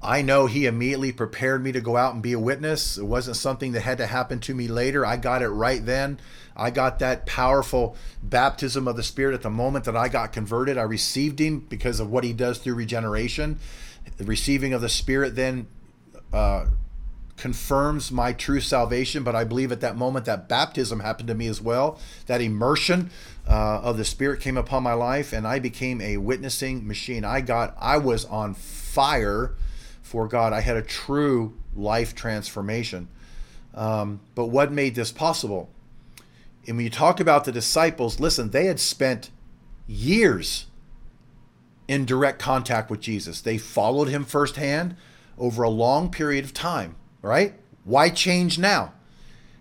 [0.00, 2.96] I know He immediately prepared me to go out and be a witness.
[2.96, 5.04] It wasn't something that had to happen to me later.
[5.04, 6.20] I got it right then.
[6.56, 10.78] I got that powerful baptism of the Spirit at the moment that I got converted.
[10.78, 13.58] I received Him because of what He does through regeneration.
[14.16, 15.66] The receiving of the Spirit then.
[16.32, 16.66] Uh,
[17.36, 21.46] confirms my true salvation, but I believe at that moment that baptism happened to me
[21.46, 21.98] as well.
[22.26, 23.10] That immersion
[23.48, 27.24] uh, of the Spirit came upon my life, and I became a witnessing machine.
[27.24, 29.54] I got, I was on fire
[30.02, 30.52] for God.
[30.52, 33.08] I had a true life transformation.
[33.74, 35.70] Um, but what made this possible?
[36.66, 39.30] And when you talk about the disciples, listen, they had spent
[39.86, 40.66] years
[41.88, 43.40] in direct contact with Jesus.
[43.40, 44.96] They followed him firsthand
[45.36, 46.94] over a long period of time
[47.24, 47.54] right?
[47.84, 48.92] Why change now?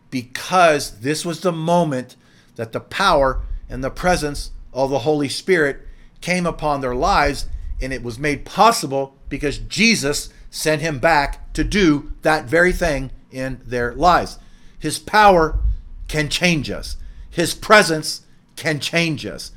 [0.10, 2.16] Because this was the moment
[2.56, 5.80] that the power and the presence of the Holy Spirit
[6.22, 7.48] came upon their lives,
[7.82, 13.12] and it was made possible because Jesus sent him back to do that very thing
[13.32, 14.38] in their lives.
[14.78, 15.60] His power
[16.08, 16.98] can change us,
[17.30, 18.22] His presence
[18.56, 19.52] can change us.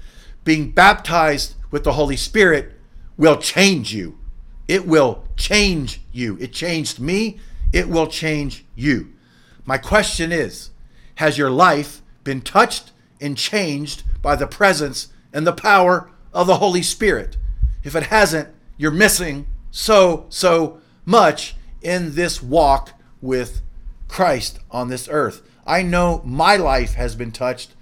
[0.44, 2.72] Being baptized with the Holy Spirit
[3.16, 4.16] will change you.
[4.68, 6.38] It will change you.
[6.40, 7.38] It changed me.
[7.76, 9.12] It will change you.
[9.66, 10.70] My question is
[11.16, 16.56] Has your life been touched and changed by the presence and the power of the
[16.56, 17.36] Holy Spirit?
[17.84, 23.60] If it hasn't, you're missing so, so much in this walk with
[24.08, 25.42] Christ on this earth.
[25.66, 27.74] I know my life has been touched,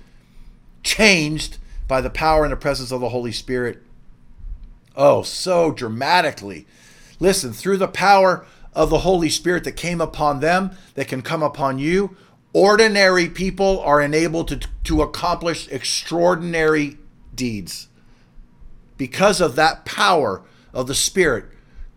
[0.83, 3.81] changed by the power and the presence of the Holy Spirit.
[4.97, 6.67] Oh, so dramatically.
[7.21, 8.45] Listen, through the power
[8.75, 12.17] of the Holy Spirit that came upon them, that can come upon you.
[12.53, 16.99] Ordinary people are enabled to, to accomplish extraordinary
[17.35, 17.89] deeds
[18.97, 21.47] because of that power of the Spirit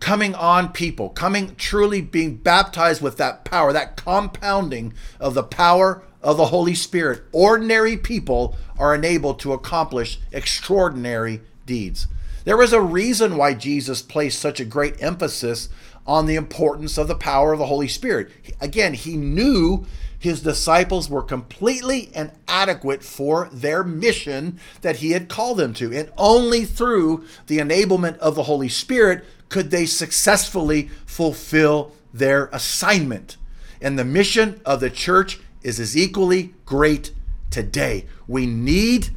[0.00, 6.02] coming on people, coming truly being baptized with that power, that compounding of the power
[6.22, 7.22] of the Holy Spirit.
[7.32, 12.06] Ordinary people are enabled to accomplish extraordinary deeds.
[12.44, 15.68] There was a reason why Jesus placed such a great emphasis
[16.06, 18.30] on the importance of the power of the Holy Spirit.
[18.60, 19.86] Again, he knew
[20.18, 25.92] his disciples were completely inadequate for their mission that he had called them to.
[25.92, 33.36] And only through the enablement of the Holy Spirit could they successfully fulfill their assignment.
[33.80, 37.12] And the mission of the church is as equally great
[37.50, 38.06] today.
[38.26, 39.10] We need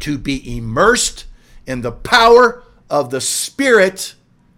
[0.00, 1.24] to be immersed
[1.68, 4.14] in the power of the Spirit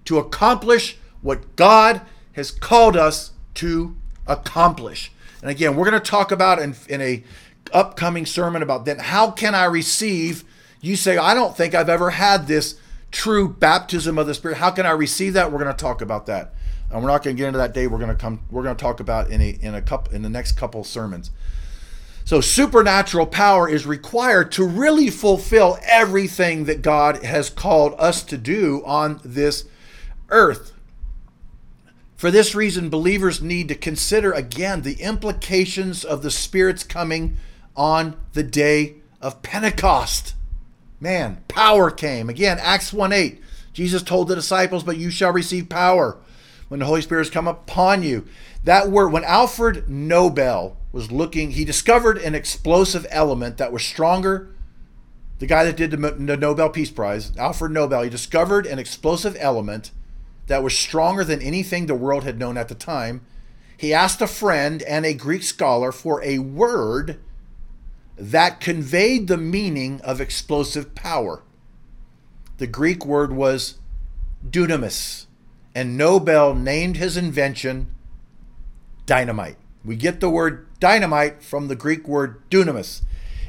[0.07, 2.01] to accomplish what God
[2.33, 3.97] has called us to
[4.27, 5.13] accomplish.
[5.43, 7.23] And again, we're going to talk about in, in a
[7.73, 10.45] upcoming sermon about then how can I receive
[10.81, 14.57] you say I don't think I've ever had this true baptism of the spirit.
[14.57, 15.53] How can I receive that?
[15.53, 16.55] We're going to talk about that.
[16.91, 17.87] And we're not going to get into that day.
[17.87, 20.23] We're going to come we're going to talk about in a in a couple in
[20.23, 21.31] the next couple sermons.
[22.31, 28.39] So supernatural power is required to really fulfill everything that God has called us to
[28.39, 29.65] do on this
[30.29, 30.71] earth.
[32.15, 37.37] For this reason, believers need to consider again the implications of the Spirit's coming
[37.75, 40.37] on the day of Pentecost.
[41.01, 42.31] Man, power came.
[42.31, 43.43] Again, Acts 1 8.
[43.73, 46.17] Jesus told the disciples, But you shall receive power
[46.69, 48.25] when the Holy Spirit has come upon you.
[48.63, 54.55] That word, when Alfred Nobel was looking, he discovered an explosive element that was stronger.
[55.39, 59.91] The guy that did the Nobel Peace Prize, Alfred Nobel, he discovered an explosive element
[60.49, 63.25] that was stronger than anything the world had known at the time.
[63.77, 67.21] He asked a friend and a Greek scholar for a word
[68.19, 71.43] that conveyed the meaning of explosive power.
[72.59, 73.79] The Greek word was
[74.47, 75.27] dunamis,
[75.75, 77.87] and Nobel named his invention
[79.07, 79.57] dynamite.
[79.83, 83.03] We get the word dynamite from the Greek word dunamis.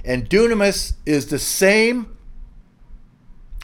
[0.03, 2.17] And dunamis is the same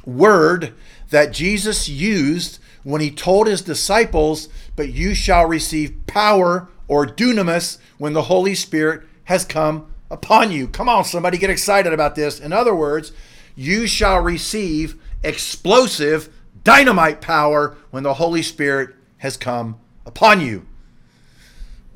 [0.06, 0.74] word
[1.10, 7.78] that Jesus used when he told his disciples, But you shall receive power or dunamis
[7.98, 10.68] when the Holy Spirit has come upon you.
[10.68, 12.40] Come on, somebody get excited about this.
[12.40, 13.12] In other words,
[13.56, 16.30] you shall receive explosive
[16.64, 20.66] dynamite power when the Holy Spirit has come upon you.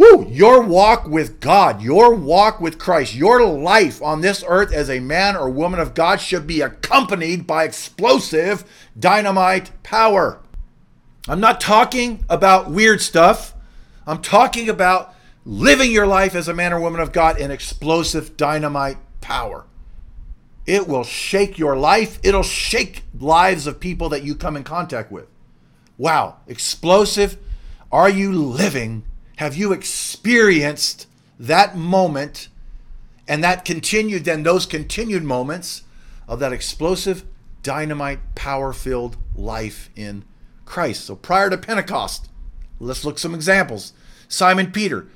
[0.02, 0.28] Woo!
[0.32, 5.00] Your walk with God, your walk with Christ, your life on this earth as a
[5.00, 8.64] man or woman of God should be accompanied by explosive
[8.98, 10.42] dynamite power.
[11.28, 13.54] I'm not talking about weird stuff.
[14.08, 15.14] I'm talking about
[15.46, 19.68] living your life as a man or woman of God in explosive dynamite power.
[20.66, 25.12] It will shake your life, it'll shake lives of people that you come in contact
[25.12, 25.28] with.
[26.00, 27.38] Wow, explosive.
[27.92, 29.04] Are you living?
[29.42, 31.08] Have you experienced
[31.40, 32.48] that moment
[33.28, 35.82] and that continued, then those continued moments
[36.28, 37.26] of that explosive,
[37.64, 40.26] dynamite, power filled life in
[40.66, 41.06] Christ?
[41.06, 42.30] So prior to Pentecost,
[42.80, 43.94] let's look some examples.
[44.28, 45.08] Simon Peter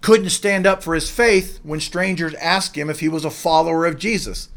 [0.00, 3.84] couldn't stand up for his faith when strangers asked him if he was a follower
[3.84, 4.48] of Jesus.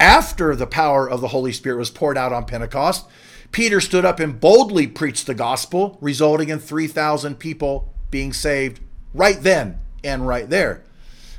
[0.00, 3.06] After the power of the Holy Spirit was poured out on Pentecost,
[3.52, 8.78] Peter stood up and boldly preached the gospel, resulting in 3,000 people being saved
[9.12, 10.84] right then and right there.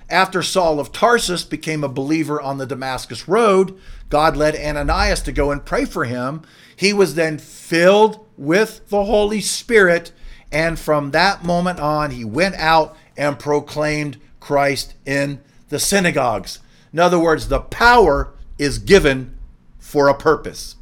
[0.10, 5.32] After Saul of Tarsus became a believer on the Damascus Road, God led Ananias to
[5.32, 6.42] go and pray for him.
[6.76, 10.12] He was then filled with the Holy Spirit,
[10.52, 16.60] and from that moment on, he went out and proclaimed Christ in the synagogues.
[16.92, 19.38] In other words, the power is given
[19.80, 20.76] for a purpose.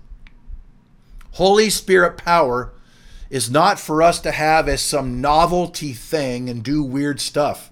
[1.33, 2.72] Holy Spirit power
[3.33, 7.71] is not for us to have as some novelty thing and do weird stuff.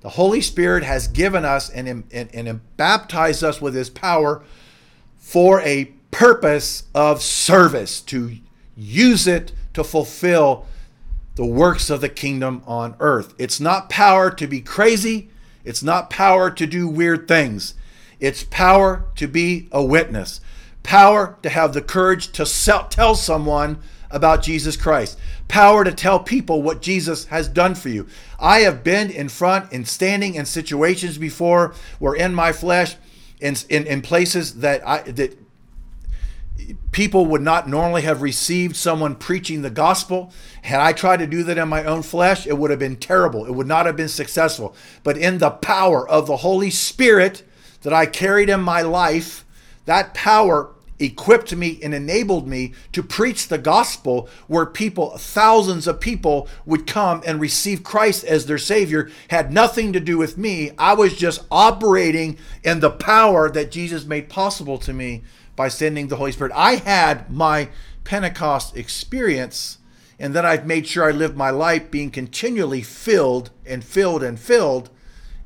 [0.00, 4.42] The Holy Spirit has given us and, and, and baptized us with His power
[5.18, 8.38] for a purpose of service, to
[8.78, 10.64] use it to fulfill
[11.34, 13.34] the works of the kingdom on earth.
[13.36, 15.28] It's not power to be crazy,
[15.66, 17.74] it's not power to do weird things.
[18.20, 20.40] It's power to be a witness,
[20.82, 22.46] power to have the courage to
[22.88, 23.80] tell someone
[24.10, 28.06] about Jesus Christ, power to tell people what Jesus has done for you.
[28.38, 32.96] I have been in front and standing in situations before where in my flesh,
[33.40, 35.38] in, in, in places that I that
[36.90, 40.32] people would not normally have received someone preaching the gospel.
[40.62, 43.46] Had I tried to do that in my own flesh, it would have been terrible.
[43.46, 44.74] It would not have been successful.
[45.04, 47.44] But in the power of the Holy Spirit,
[47.82, 49.44] that I carried in my life,
[49.84, 56.00] that power equipped me and enabled me to preach the gospel where people, thousands of
[56.00, 60.72] people, would come and receive Christ as their Savior, had nothing to do with me.
[60.78, 65.22] I was just operating in the power that Jesus made possible to me
[65.56, 66.52] by sending the Holy Spirit.
[66.54, 67.68] I had my
[68.04, 69.78] Pentecost experience,
[70.18, 74.38] and then I've made sure I live my life being continually filled and filled and
[74.38, 74.90] filled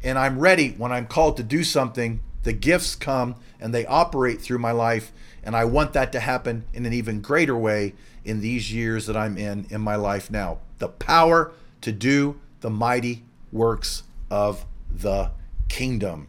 [0.03, 2.20] and I'm ready when I'm called to do something.
[2.43, 5.12] The gifts come and they operate through my life.
[5.45, 9.16] And I want that to happen in an even greater way in these years that
[9.16, 10.59] I'm in in my life now.
[10.78, 15.30] The power to do the mighty works of the
[15.68, 16.28] kingdom.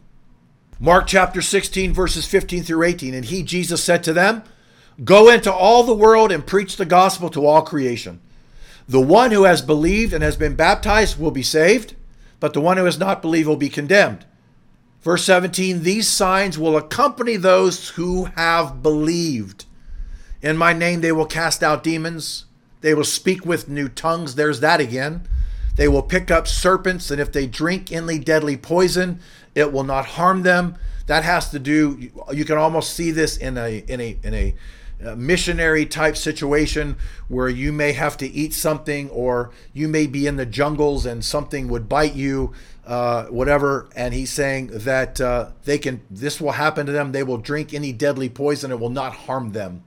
[0.80, 3.14] Mark chapter 16, verses 15 through 18.
[3.14, 4.42] And he, Jesus, said to them,
[5.04, 8.20] Go into all the world and preach the gospel to all creation.
[8.88, 11.94] The one who has believed and has been baptized will be saved
[12.44, 14.26] but the one who has not believed will be condemned.
[15.04, 19.66] Verse 17 These signs will accompany those who have believed.
[20.40, 22.46] In my name they will cast out demons,
[22.80, 24.34] they will speak with new tongues.
[24.34, 25.28] There's that again.
[25.76, 29.20] They will pick up serpents, and if they drink any deadly poison,
[29.54, 30.76] it will not harm them.
[31.06, 32.10] That has to do.
[32.32, 34.54] You can almost see this in a in a in a
[35.16, 36.96] missionary type situation
[37.28, 41.24] where you may have to eat something or you may be in the jungles and
[41.24, 42.52] something would bite you
[42.86, 43.88] uh, whatever.
[43.94, 47.12] And he's saying that uh, they can this will happen to them.
[47.12, 48.70] They will drink any deadly poison.
[48.70, 49.84] It will not harm them.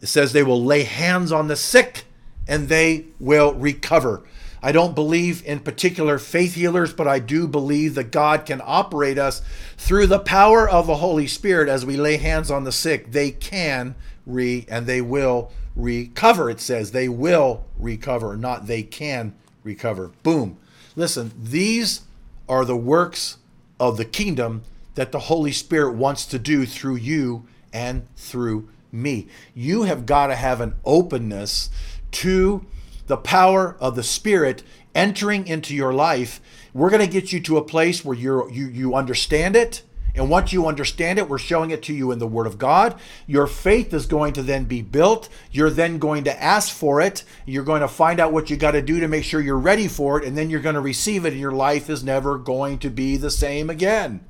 [0.00, 2.04] It says they will lay hands on the sick
[2.48, 4.22] and they will recover
[4.62, 9.18] I don't believe in particular faith healers, but I do believe that God can operate
[9.18, 9.42] us
[9.76, 13.12] through the power of the Holy Spirit as we lay hands on the sick.
[13.12, 13.94] They can
[14.26, 16.50] re and they will recover.
[16.50, 19.34] It says they will recover, not they can
[19.64, 20.10] recover.
[20.22, 20.58] Boom.
[20.94, 22.02] Listen, these
[22.48, 23.38] are the works
[23.78, 24.62] of the kingdom
[24.94, 29.28] that the Holy Spirit wants to do through you and through me.
[29.54, 31.70] You have got to have an openness
[32.10, 32.66] to
[33.10, 34.62] the power of the Spirit
[34.94, 36.40] entering into your life,
[36.72, 39.82] we're going to get you to a place where you're, you you understand it.
[40.14, 42.98] And once you understand it, we're showing it to you in the Word of God.
[43.26, 45.28] Your faith is going to then be built.
[45.50, 47.24] You're then going to ask for it.
[47.46, 49.86] You're going to find out what you got to do to make sure you're ready
[49.86, 50.26] for it.
[50.26, 51.32] And then you're going to receive it.
[51.32, 54.24] And your life is never going to be the same again.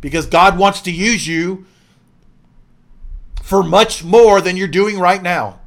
[0.00, 1.66] Because God wants to use you
[3.42, 5.59] for much more than you're doing right now.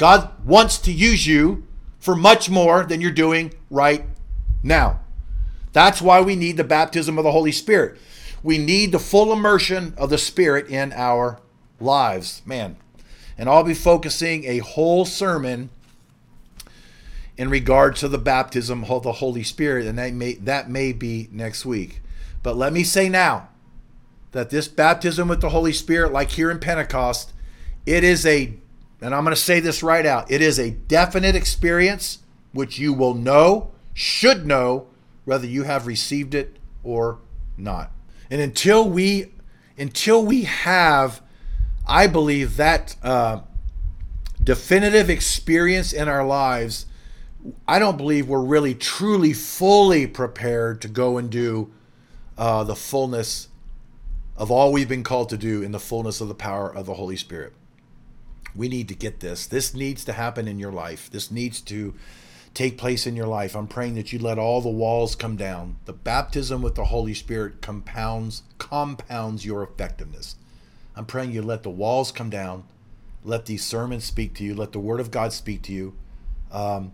[0.00, 1.66] God wants to use you
[1.98, 4.06] for much more than you're doing right
[4.62, 5.00] now.
[5.74, 7.98] That's why we need the baptism of the Holy Spirit.
[8.42, 11.38] We need the full immersion of the Spirit in our
[11.78, 12.40] lives.
[12.46, 12.76] Man.
[13.36, 15.68] And I'll be focusing a whole sermon
[17.36, 21.28] in regards to the baptism of the Holy Spirit, and that may that may be
[21.30, 22.00] next week.
[22.42, 23.50] But let me say now
[24.32, 27.34] that this baptism with the Holy Spirit, like here in Pentecost,
[27.84, 28.54] it is a,
[29.00, 32.18] and I'm going to say this right out, it is a definite experience
[32.52, 34.86] which you will know, should know,
[35.24, 37.18] whether you have received it or
[37.56, 37.92] not.
[38.30, 39.32] And until we
[39.78, 41.22] until we have,
[41.86, 43.40] I believe that uh,
[44.42, 46.86] definitive experience in our lives,
[47.66, 51.72] I don't believe we're really truly fully prepared to go and do
[52.36, 53.48] uh, the fullness
[54.36, 56.94] of all we've been called to do in the fullness of the power of the
[56.94, 57.54] Holy Spirit.
[58.54, 59.46] We need to get this.
[59.46, 61.10] This needs to happen in your life.
[61.10, 61.94] This needs to
[62.54, 63.54] take place in your life.
[63.54, 65.76] I'm praying that you let all the walls come down.
[65.84, 70.36] The baptism with the Holy Spirit compounds compounds your effectiveness.
[70.96, 72.64] I'm praying you let the walls come down.
[73.24, 74.54] Let these sermons speak to you.
[74.54, 75.94] Let the Word of God speak to you.
[76.50, 76.92] Um,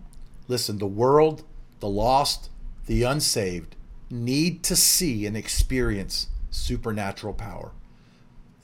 [0.49, 1.45] listen, the world,
[1.81, 2.51] the lost,
[2.87, 3.77] the unsaved
[4.11, 7.73] need to see and experience supernatural power.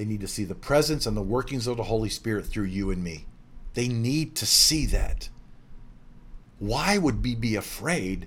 [0.03, 2.90] They need to see the presence and the workings of the Holy Spirit through you
[2.90, 3.26] and me.
[3.74, 5.28] They need to see that
[6.59, 8.26] why would we be afraid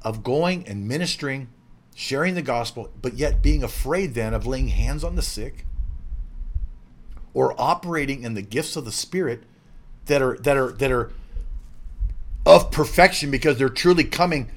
[0.00, 1.48] of going and ministering,
[1.94, 5.66] sharing the gospel, but yet being afraid then of laying hands on the sick
[7.34, 9.42] or operating in the gifts of the Spirit
[10.06, 11.12] that are that are that are
[12.46, 14.50] of perfection because they're truly coming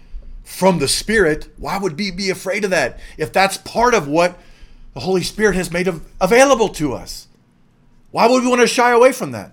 [0.45, 1.49] from the Spirit?
[1.58, 4.39] Why would we be afraid of that if that's part of what
[4.98, 5.88] the Holy Spirit has made
[6.20, 7.28] available to us?
[8.12, 9.52] Why would we want to shy away from that?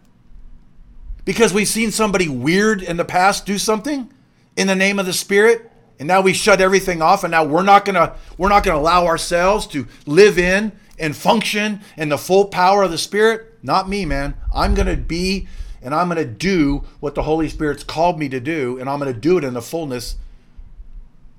[1.24, 4.10] because we've seen somebody weird in the past do something
[4.56, 7.62] in the name of the spirit and now we shut everything off and now we're
[7.62, 12.46] not to we're not to allow ourselves to live in and function in the full
[12.46, 15.48] power of the spirit not me man i'm to be
[15.82, 19.12] and i'm to do what the holy spirit's called me to do and i'm to
[19.12, 20.16] do it in the fullness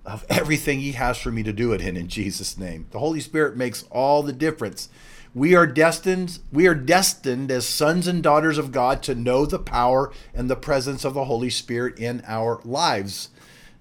[0.06, 3.20] of everything he has for me to do it in in jesus name the holy
[3.20, 4.90] spirit makes all the difference
[5.36, 9.60] we are destined we are destined as sons and daughters of God to know the
[9.60, 13.30] power and the presence of the Holy Spirit in our lives.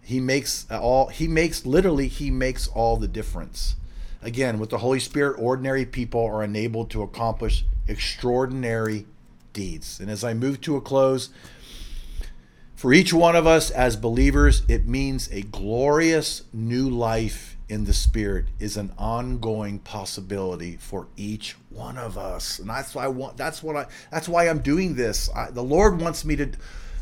[0.02, 3.76] He makes all he makes literally he makes all the difference.
[4.20, 9.06] Again, with the Holy Spirit, ordinary people are enabled to accomplish extraordinary
[9.52, 10.00] deeds.
[10.00, 11.28] And as I move to a close,
[12.84, 17.94] for each one of us as believers, it means a glorious new life in the
[17.94, 23.38] spirit is an ongoing possibility for each one of us and that's why i want
[23.38, 26.50] that's what i that's why i'm doing this I, the lord wants me to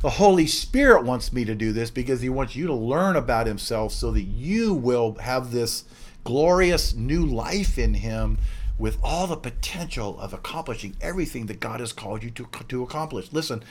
[0.03, 3.49] the holy spirit wants me to do this because he wants you to learn about
[3.49, 5.83] himself so that you will have this
[6.23, 8.39] glorious new life in him
[8.79, 13.33] with all the potential of accomplishing everything that God has called you to, to accomplish.
[13.33, 13.63] Listen,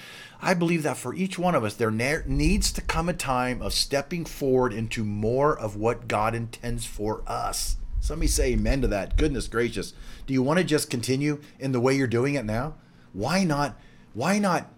[0.41, 3.61] I believe that for each one of us, there ne- needs to come a time
[3.61, 7.77] of stepping forward into more of what God intends for us.
[7.99, 9.17] Somebody say amen to that.
[9.17, 9.93] Goodness gracious.
[10.25, 12.73] Do you want to just continue in the way you're doing it now?
[13.13, 13.79] Why not?
[14.13, 14.73] Why not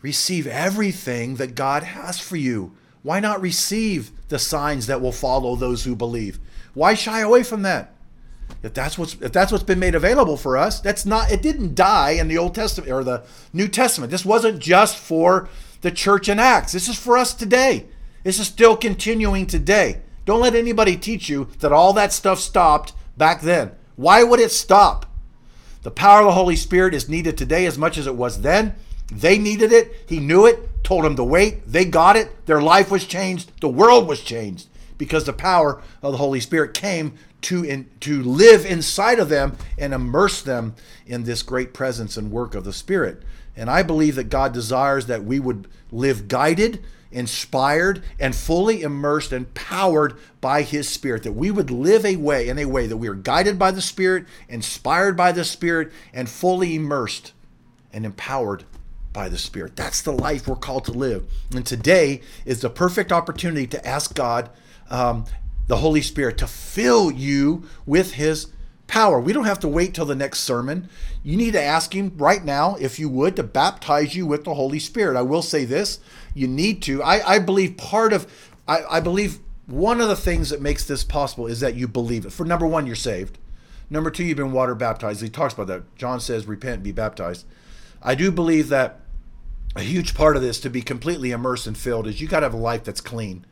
[0.00, 2.76] receive everything that God has for you?
[3.02, 6.38] Why not receive the signs that will follow those who believe?
[6.74, 7.94] Why shy away from that?
[8.62, 11.74] If that's what's if that's what's been made available for us that's not it didn't
[11.74, 14.10] die in the old testament or the new testament.
[14.10, 15.48] This wasn't just for
[15.80, 16.72] the church in acts.
[16.72, 17.86] This is for us today.
[18.24, 20.02] This is still continuing today.
[20.24, 23.72] Don't let anybody teach you that all that stuff stopped back then.
[23.96, 25.06] Why would it stop?
[25.82, 28.74] The power of the holy spirit is needed today as much as it was then.
[29.10, 30.04] They needed it.
[30.06, 31.66] He knew it told them to wait.
[31.66, 32.46] They got it.
[32.46, 33.52] Their life was changed.
[33.60, 38.22] The world was changed because the power of the holy spirit came to in, to
[38.22, 40.74] live inside of them and immerse them
[41.06, 43.22] in this great presence and work of the Spirit.
[43.56, 49.32] And I believe that God desires that we would live guided, inspired, and fully immersed
[49.32, 51.24] and powered by His Spirit.
[51.24, 53.82] That we would live a way in a way that we are guided by the
[53.82, 57.32] Spirit, inspired by the Spirit, and fully immersed
[57.92, 58.64] and empowered
[59.12, 59.74] by the Spirit.
[59.74, 61.28] That's the life we're called to live.
[61.54, 64.50] And today is the perfect opportunity to ask God,
[64.90, 65.24] um,
[65.68, 68.48] the Holy Spirit, to fill you with His
[68.86, 69.20] power.
[69.20, 70.88] We don't have to wait till the next sermon.
[71.22, 74.54] You need to ask Him right now, if you would, to baptize you with the
[74.54, 75.16] Holy Spirit.
[75.16, 76.00] I will say this
[76.34, 77.02] you need to.
[77.02, 78.26] I, I believe part of,
[78.66, 82.24] I, I believe one of the things that makes this possible is that you believe
[82.24, 82.32] it.
[82.32, 83.38] For number one, you're saved.
[83.90, 85.22] Number two, you've been water baptized.
[85.22, 85.96] He talks about that.
[85.96, 87.46] John says, repent, be baptized.
[88.02, 89.00] I do believe that
[89.76, 92.46] a huge part of this to be completely immersed and filled is you got to
[92.46, 93.44] have a life that's clean.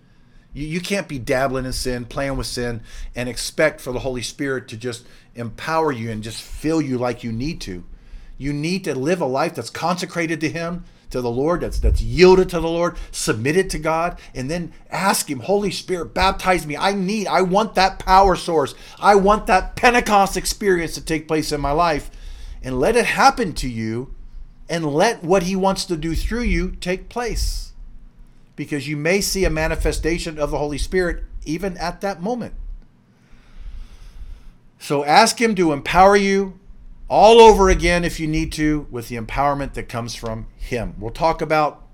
[0.57, 2.80] You, you can't be dabbling in sin, playing with sin,
[3.14, 7.22] and expect for the Holy Spirit to just empower you and just fill you like
[7.22, 7.84] you need to.
[8.38, 12.00] You need to live a life that's consecrated to Him, to the Lord, that's that's
[12.00, 16.76] yielded to the Lord, submitted to God, and then ask Him, Holy Spirit, baptize me.
[16.76, 18.74] I need, I want that power source.
[18.98, 22.11] I want that Pentecost experience to take place in my life.
[22.62, 24.14] And let it happen to you
[24.68, 27.72] and let what he wants to do through you take place.
[28.57, 32.54] Because you may see a manifestation of the Holy Spirit even at that moment.
[34.78, 36.59] So ask him to empower you
[37.09, 40.94] all over again if you need to with the empowerment that comes from him.
[40.98, 41.84] We'll talk about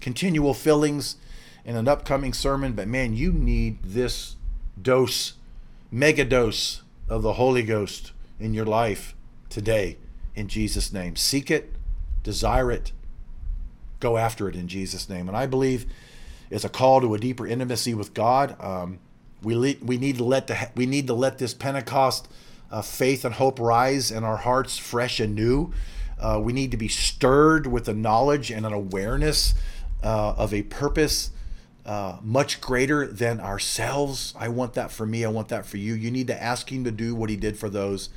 [0.00, 1.16] continual fillings
[1.64, 4.36] in an upcoming sermon, but man, you need this
[4.80, 5.34] dose,
[5.90, 9.14] mega dose of the Holy Ghost in your life
[9.48, 9.96] today
[10.34, 11.16] in Jesus' name.
[11.16, 11.74] Seek it
[12.22, 12.92] desire it,
[14.00, 15.28] go after it in Jesus' name.
[15.28, 15.86] And I believe
[16.50, 18.56] it's a call to a deeper intimacy with God.
[18.60, 18.98] Um,
[19.42, 22.28] we le- we need to let the we need to let this Pentecost
[22.70, 25.72] uh, faith and hope rise in our hearts, fresh and new.
[26.18, 29.54] Uh, we need to be stirred with a knowledge and an awareness
[30.02, 31.30] uh, of a purpose
[31.86, 34.34] uh, much greater than ourselves.
[34.38, 35.24] I want that for me.
[35.24, 35.94] I want that for you.
[35.94, 38.10] You need to ask Him to do what He did for those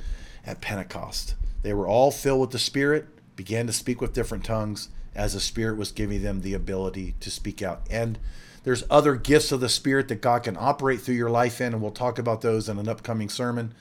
[0.46, 1.34] at Pentecost.
[1.62, 3.06] They were all filled with the Spirit
[3.36, 7.30] began to speak with different tongues as the Spirit was giving them the ability to
[7.30, 7.82] speak out.
[7.90, 8.18] And
[8.64, 11.82] there's other gifts of the Spirit that God can operate through your life in, and
[11.82, 13.74] we'll talk about those in an upcoming sermon.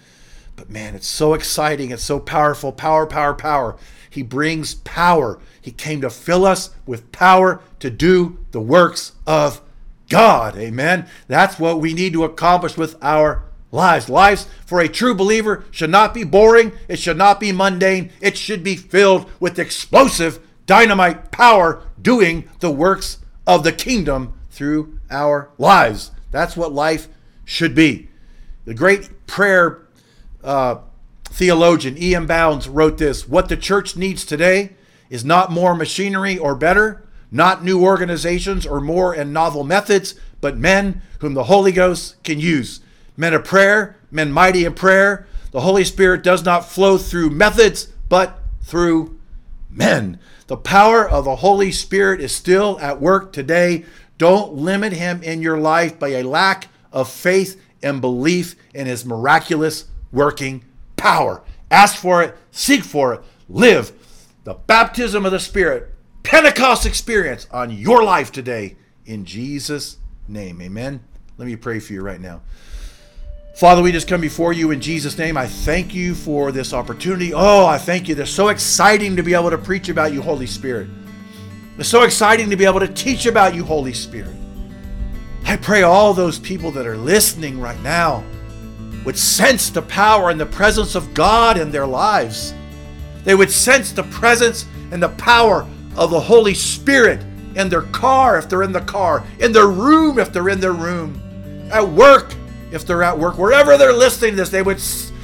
[0.56, 1.92] But man, it's so exciting.
[1.92, 2.72] It's so powerful.
[2.72, 3.78] Power, power, power.
[4.10, 5.40] He brings power.
[5.60, 9.62] He came to fill us with power to do the works of
[10.10, 10.56] God.
[10.58, 11.08] Amen.
[11.28, 14.10] That's what we need to accomplish with our lives.
[14.10, 18.38] Lives for a true believer should not be boring, it should not be mundane, it
[18.38, 25.50] should be filled with explosive dynamite power doing the works of the kingdom through our
[25.58, 26.12] lives.
[26.32, 27.08] That's what life
[27.46, 28.10] should be.
[28.66, 29.88] The great prayer
[30.44, 30.78] uh,
[31.26, 32.28] theologian E.M.
[32.28, 34.72] Bounds wrote this What the church needs today
[35.10, 40.58] is not more machinery or better, not new organizations or more and novel methods, but
[40.58, 42.82] men whom the Holy Ghost can use
[43.18, 45.28] men of prayer, men mighty in prayer.
[45.52, 49.20] The Holy Spirit does not flow through methods, but through
[49.76, 50.20] men.
[50.48, 53.86] The power of the Holy Spirit is still at work today.
[54.18, 59.06] Don't limit him in your life by a lack of faith and belief in his
[59.06, 60.64] miraculous working
[60.96, 61.42] power.
[61.72, 63.92] Ask for it, seek for it, live
[64.44, 65.94] the baptism of the Spirit,
[66.24, 69.98] Pentecost experience on your life today in Jesus'
[70.28, 70.62] name.
[70.62, 71.02] Amen.
[71.38, 72.42] Let me pray for you right now.
[73.54, 75.38] Father, we just come before you in Jesus' name.
[75.38, 77.36] I thank you for this opportunity.
[77.36, 78.20] Oh, I thank you.
[78.20, 80.90] It's so exciting to be able to preach about you, Holy Spirit.
[81.78, 84.34] It's so exciting to be able to teach about you, Holy Spirit.
[85.46, 88.24] I pray all those people that are listening right now
[89.06, 92.56] would sense the power and the presence of God in their lives.
[93.24, 97.22] They would sense the presence and the power of the Holy Spirit
[97.56, 100.74] in their car if they're in the car, in their room if they're in their
[100.74, 102.34] room, at work
[102.74, 104.80] if they're at work, wherever they're listening to this, they would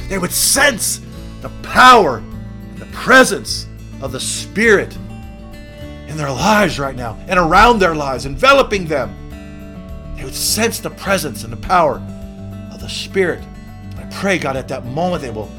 [0.08, 1.02] they would sense
[1.42, 3.68] the power and the presence
[4.02, 4.96] of the Spirit
[6.08, 9.16] in their lives right now and around their lives, enveloping them.
[10.16, 11.98] They would sense the presence and the power
[12.72, 13.44] of the Spirit.
[13.98, 15.50] I pray, God, at that moment they will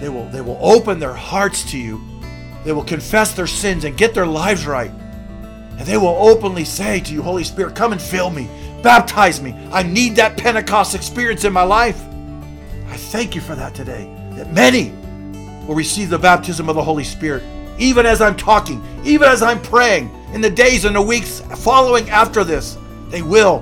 [0.00, 2.00] they will they will open their hearts to you.
[2.64, 4.90] They will confess their sins and get their lives right.
[4.90, 8.50] And they will openly say to you, Holy Spirit, come and fill me.
[8.82, 9.54] Baptize me.
[9.72, 12.00] I need that Pentecost experience in my life.
[12.88, 14.10] I thank you for that today.
[14.32, 14.90] That many
[15.66, 17.42] will receive the baptism of the Holy Spirit,
[17.78, 22.08] even as I'm talking, even as I'm praying, in the days and the weeks following
[22.10, 22.78] after this.
[23.08, 23.60] They will,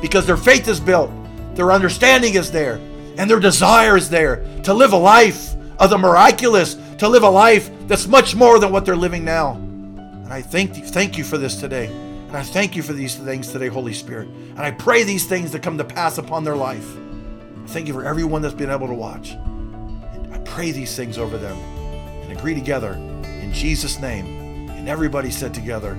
[0.00, 1.10] because their faith is built,
[1.54, 2.76] their understanding is there,
[3.16, 7.28] and their desire is there to live a life of the miraculous, to live a
[7.28, 9.52] life that's much more than what they're living now.
[9.54, 11.90] And I thank you, thank you for this today.
[12.34, 14.26] And I thank you for these things today, Holy Spirit.
[14.26, 16.96] And I pray these things to come to pass upon their life.
[16.96, 19.30] I thank you for everyone that's been able to watch.
[19.30, 24.68] And I pray these things over them and agree together in Jesus' name.
[24.70, 25.92] And everybody said together,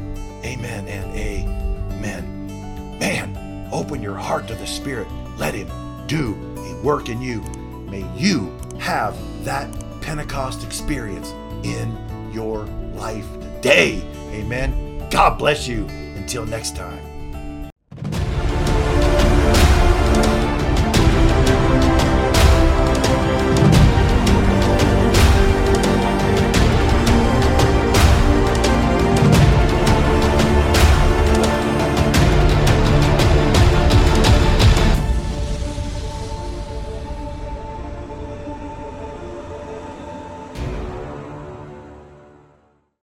[0.43, 2.99] Amen and Amen.
[2.99, 5.07] Man, open your heart to the Spirit.
[5.37, 5.69] Let Him
[6.07, 7.39] do a work in you.
[7.89, 9.15] May you have
[9.45, 11.31] that Pentecost experience
[11.63, 11.97] in
[12.33, 14.01] your life today.
[14.33, 15.07] Amen.
[15.09, 15.87] God bless you.
[16.25, 17.04] Until next time.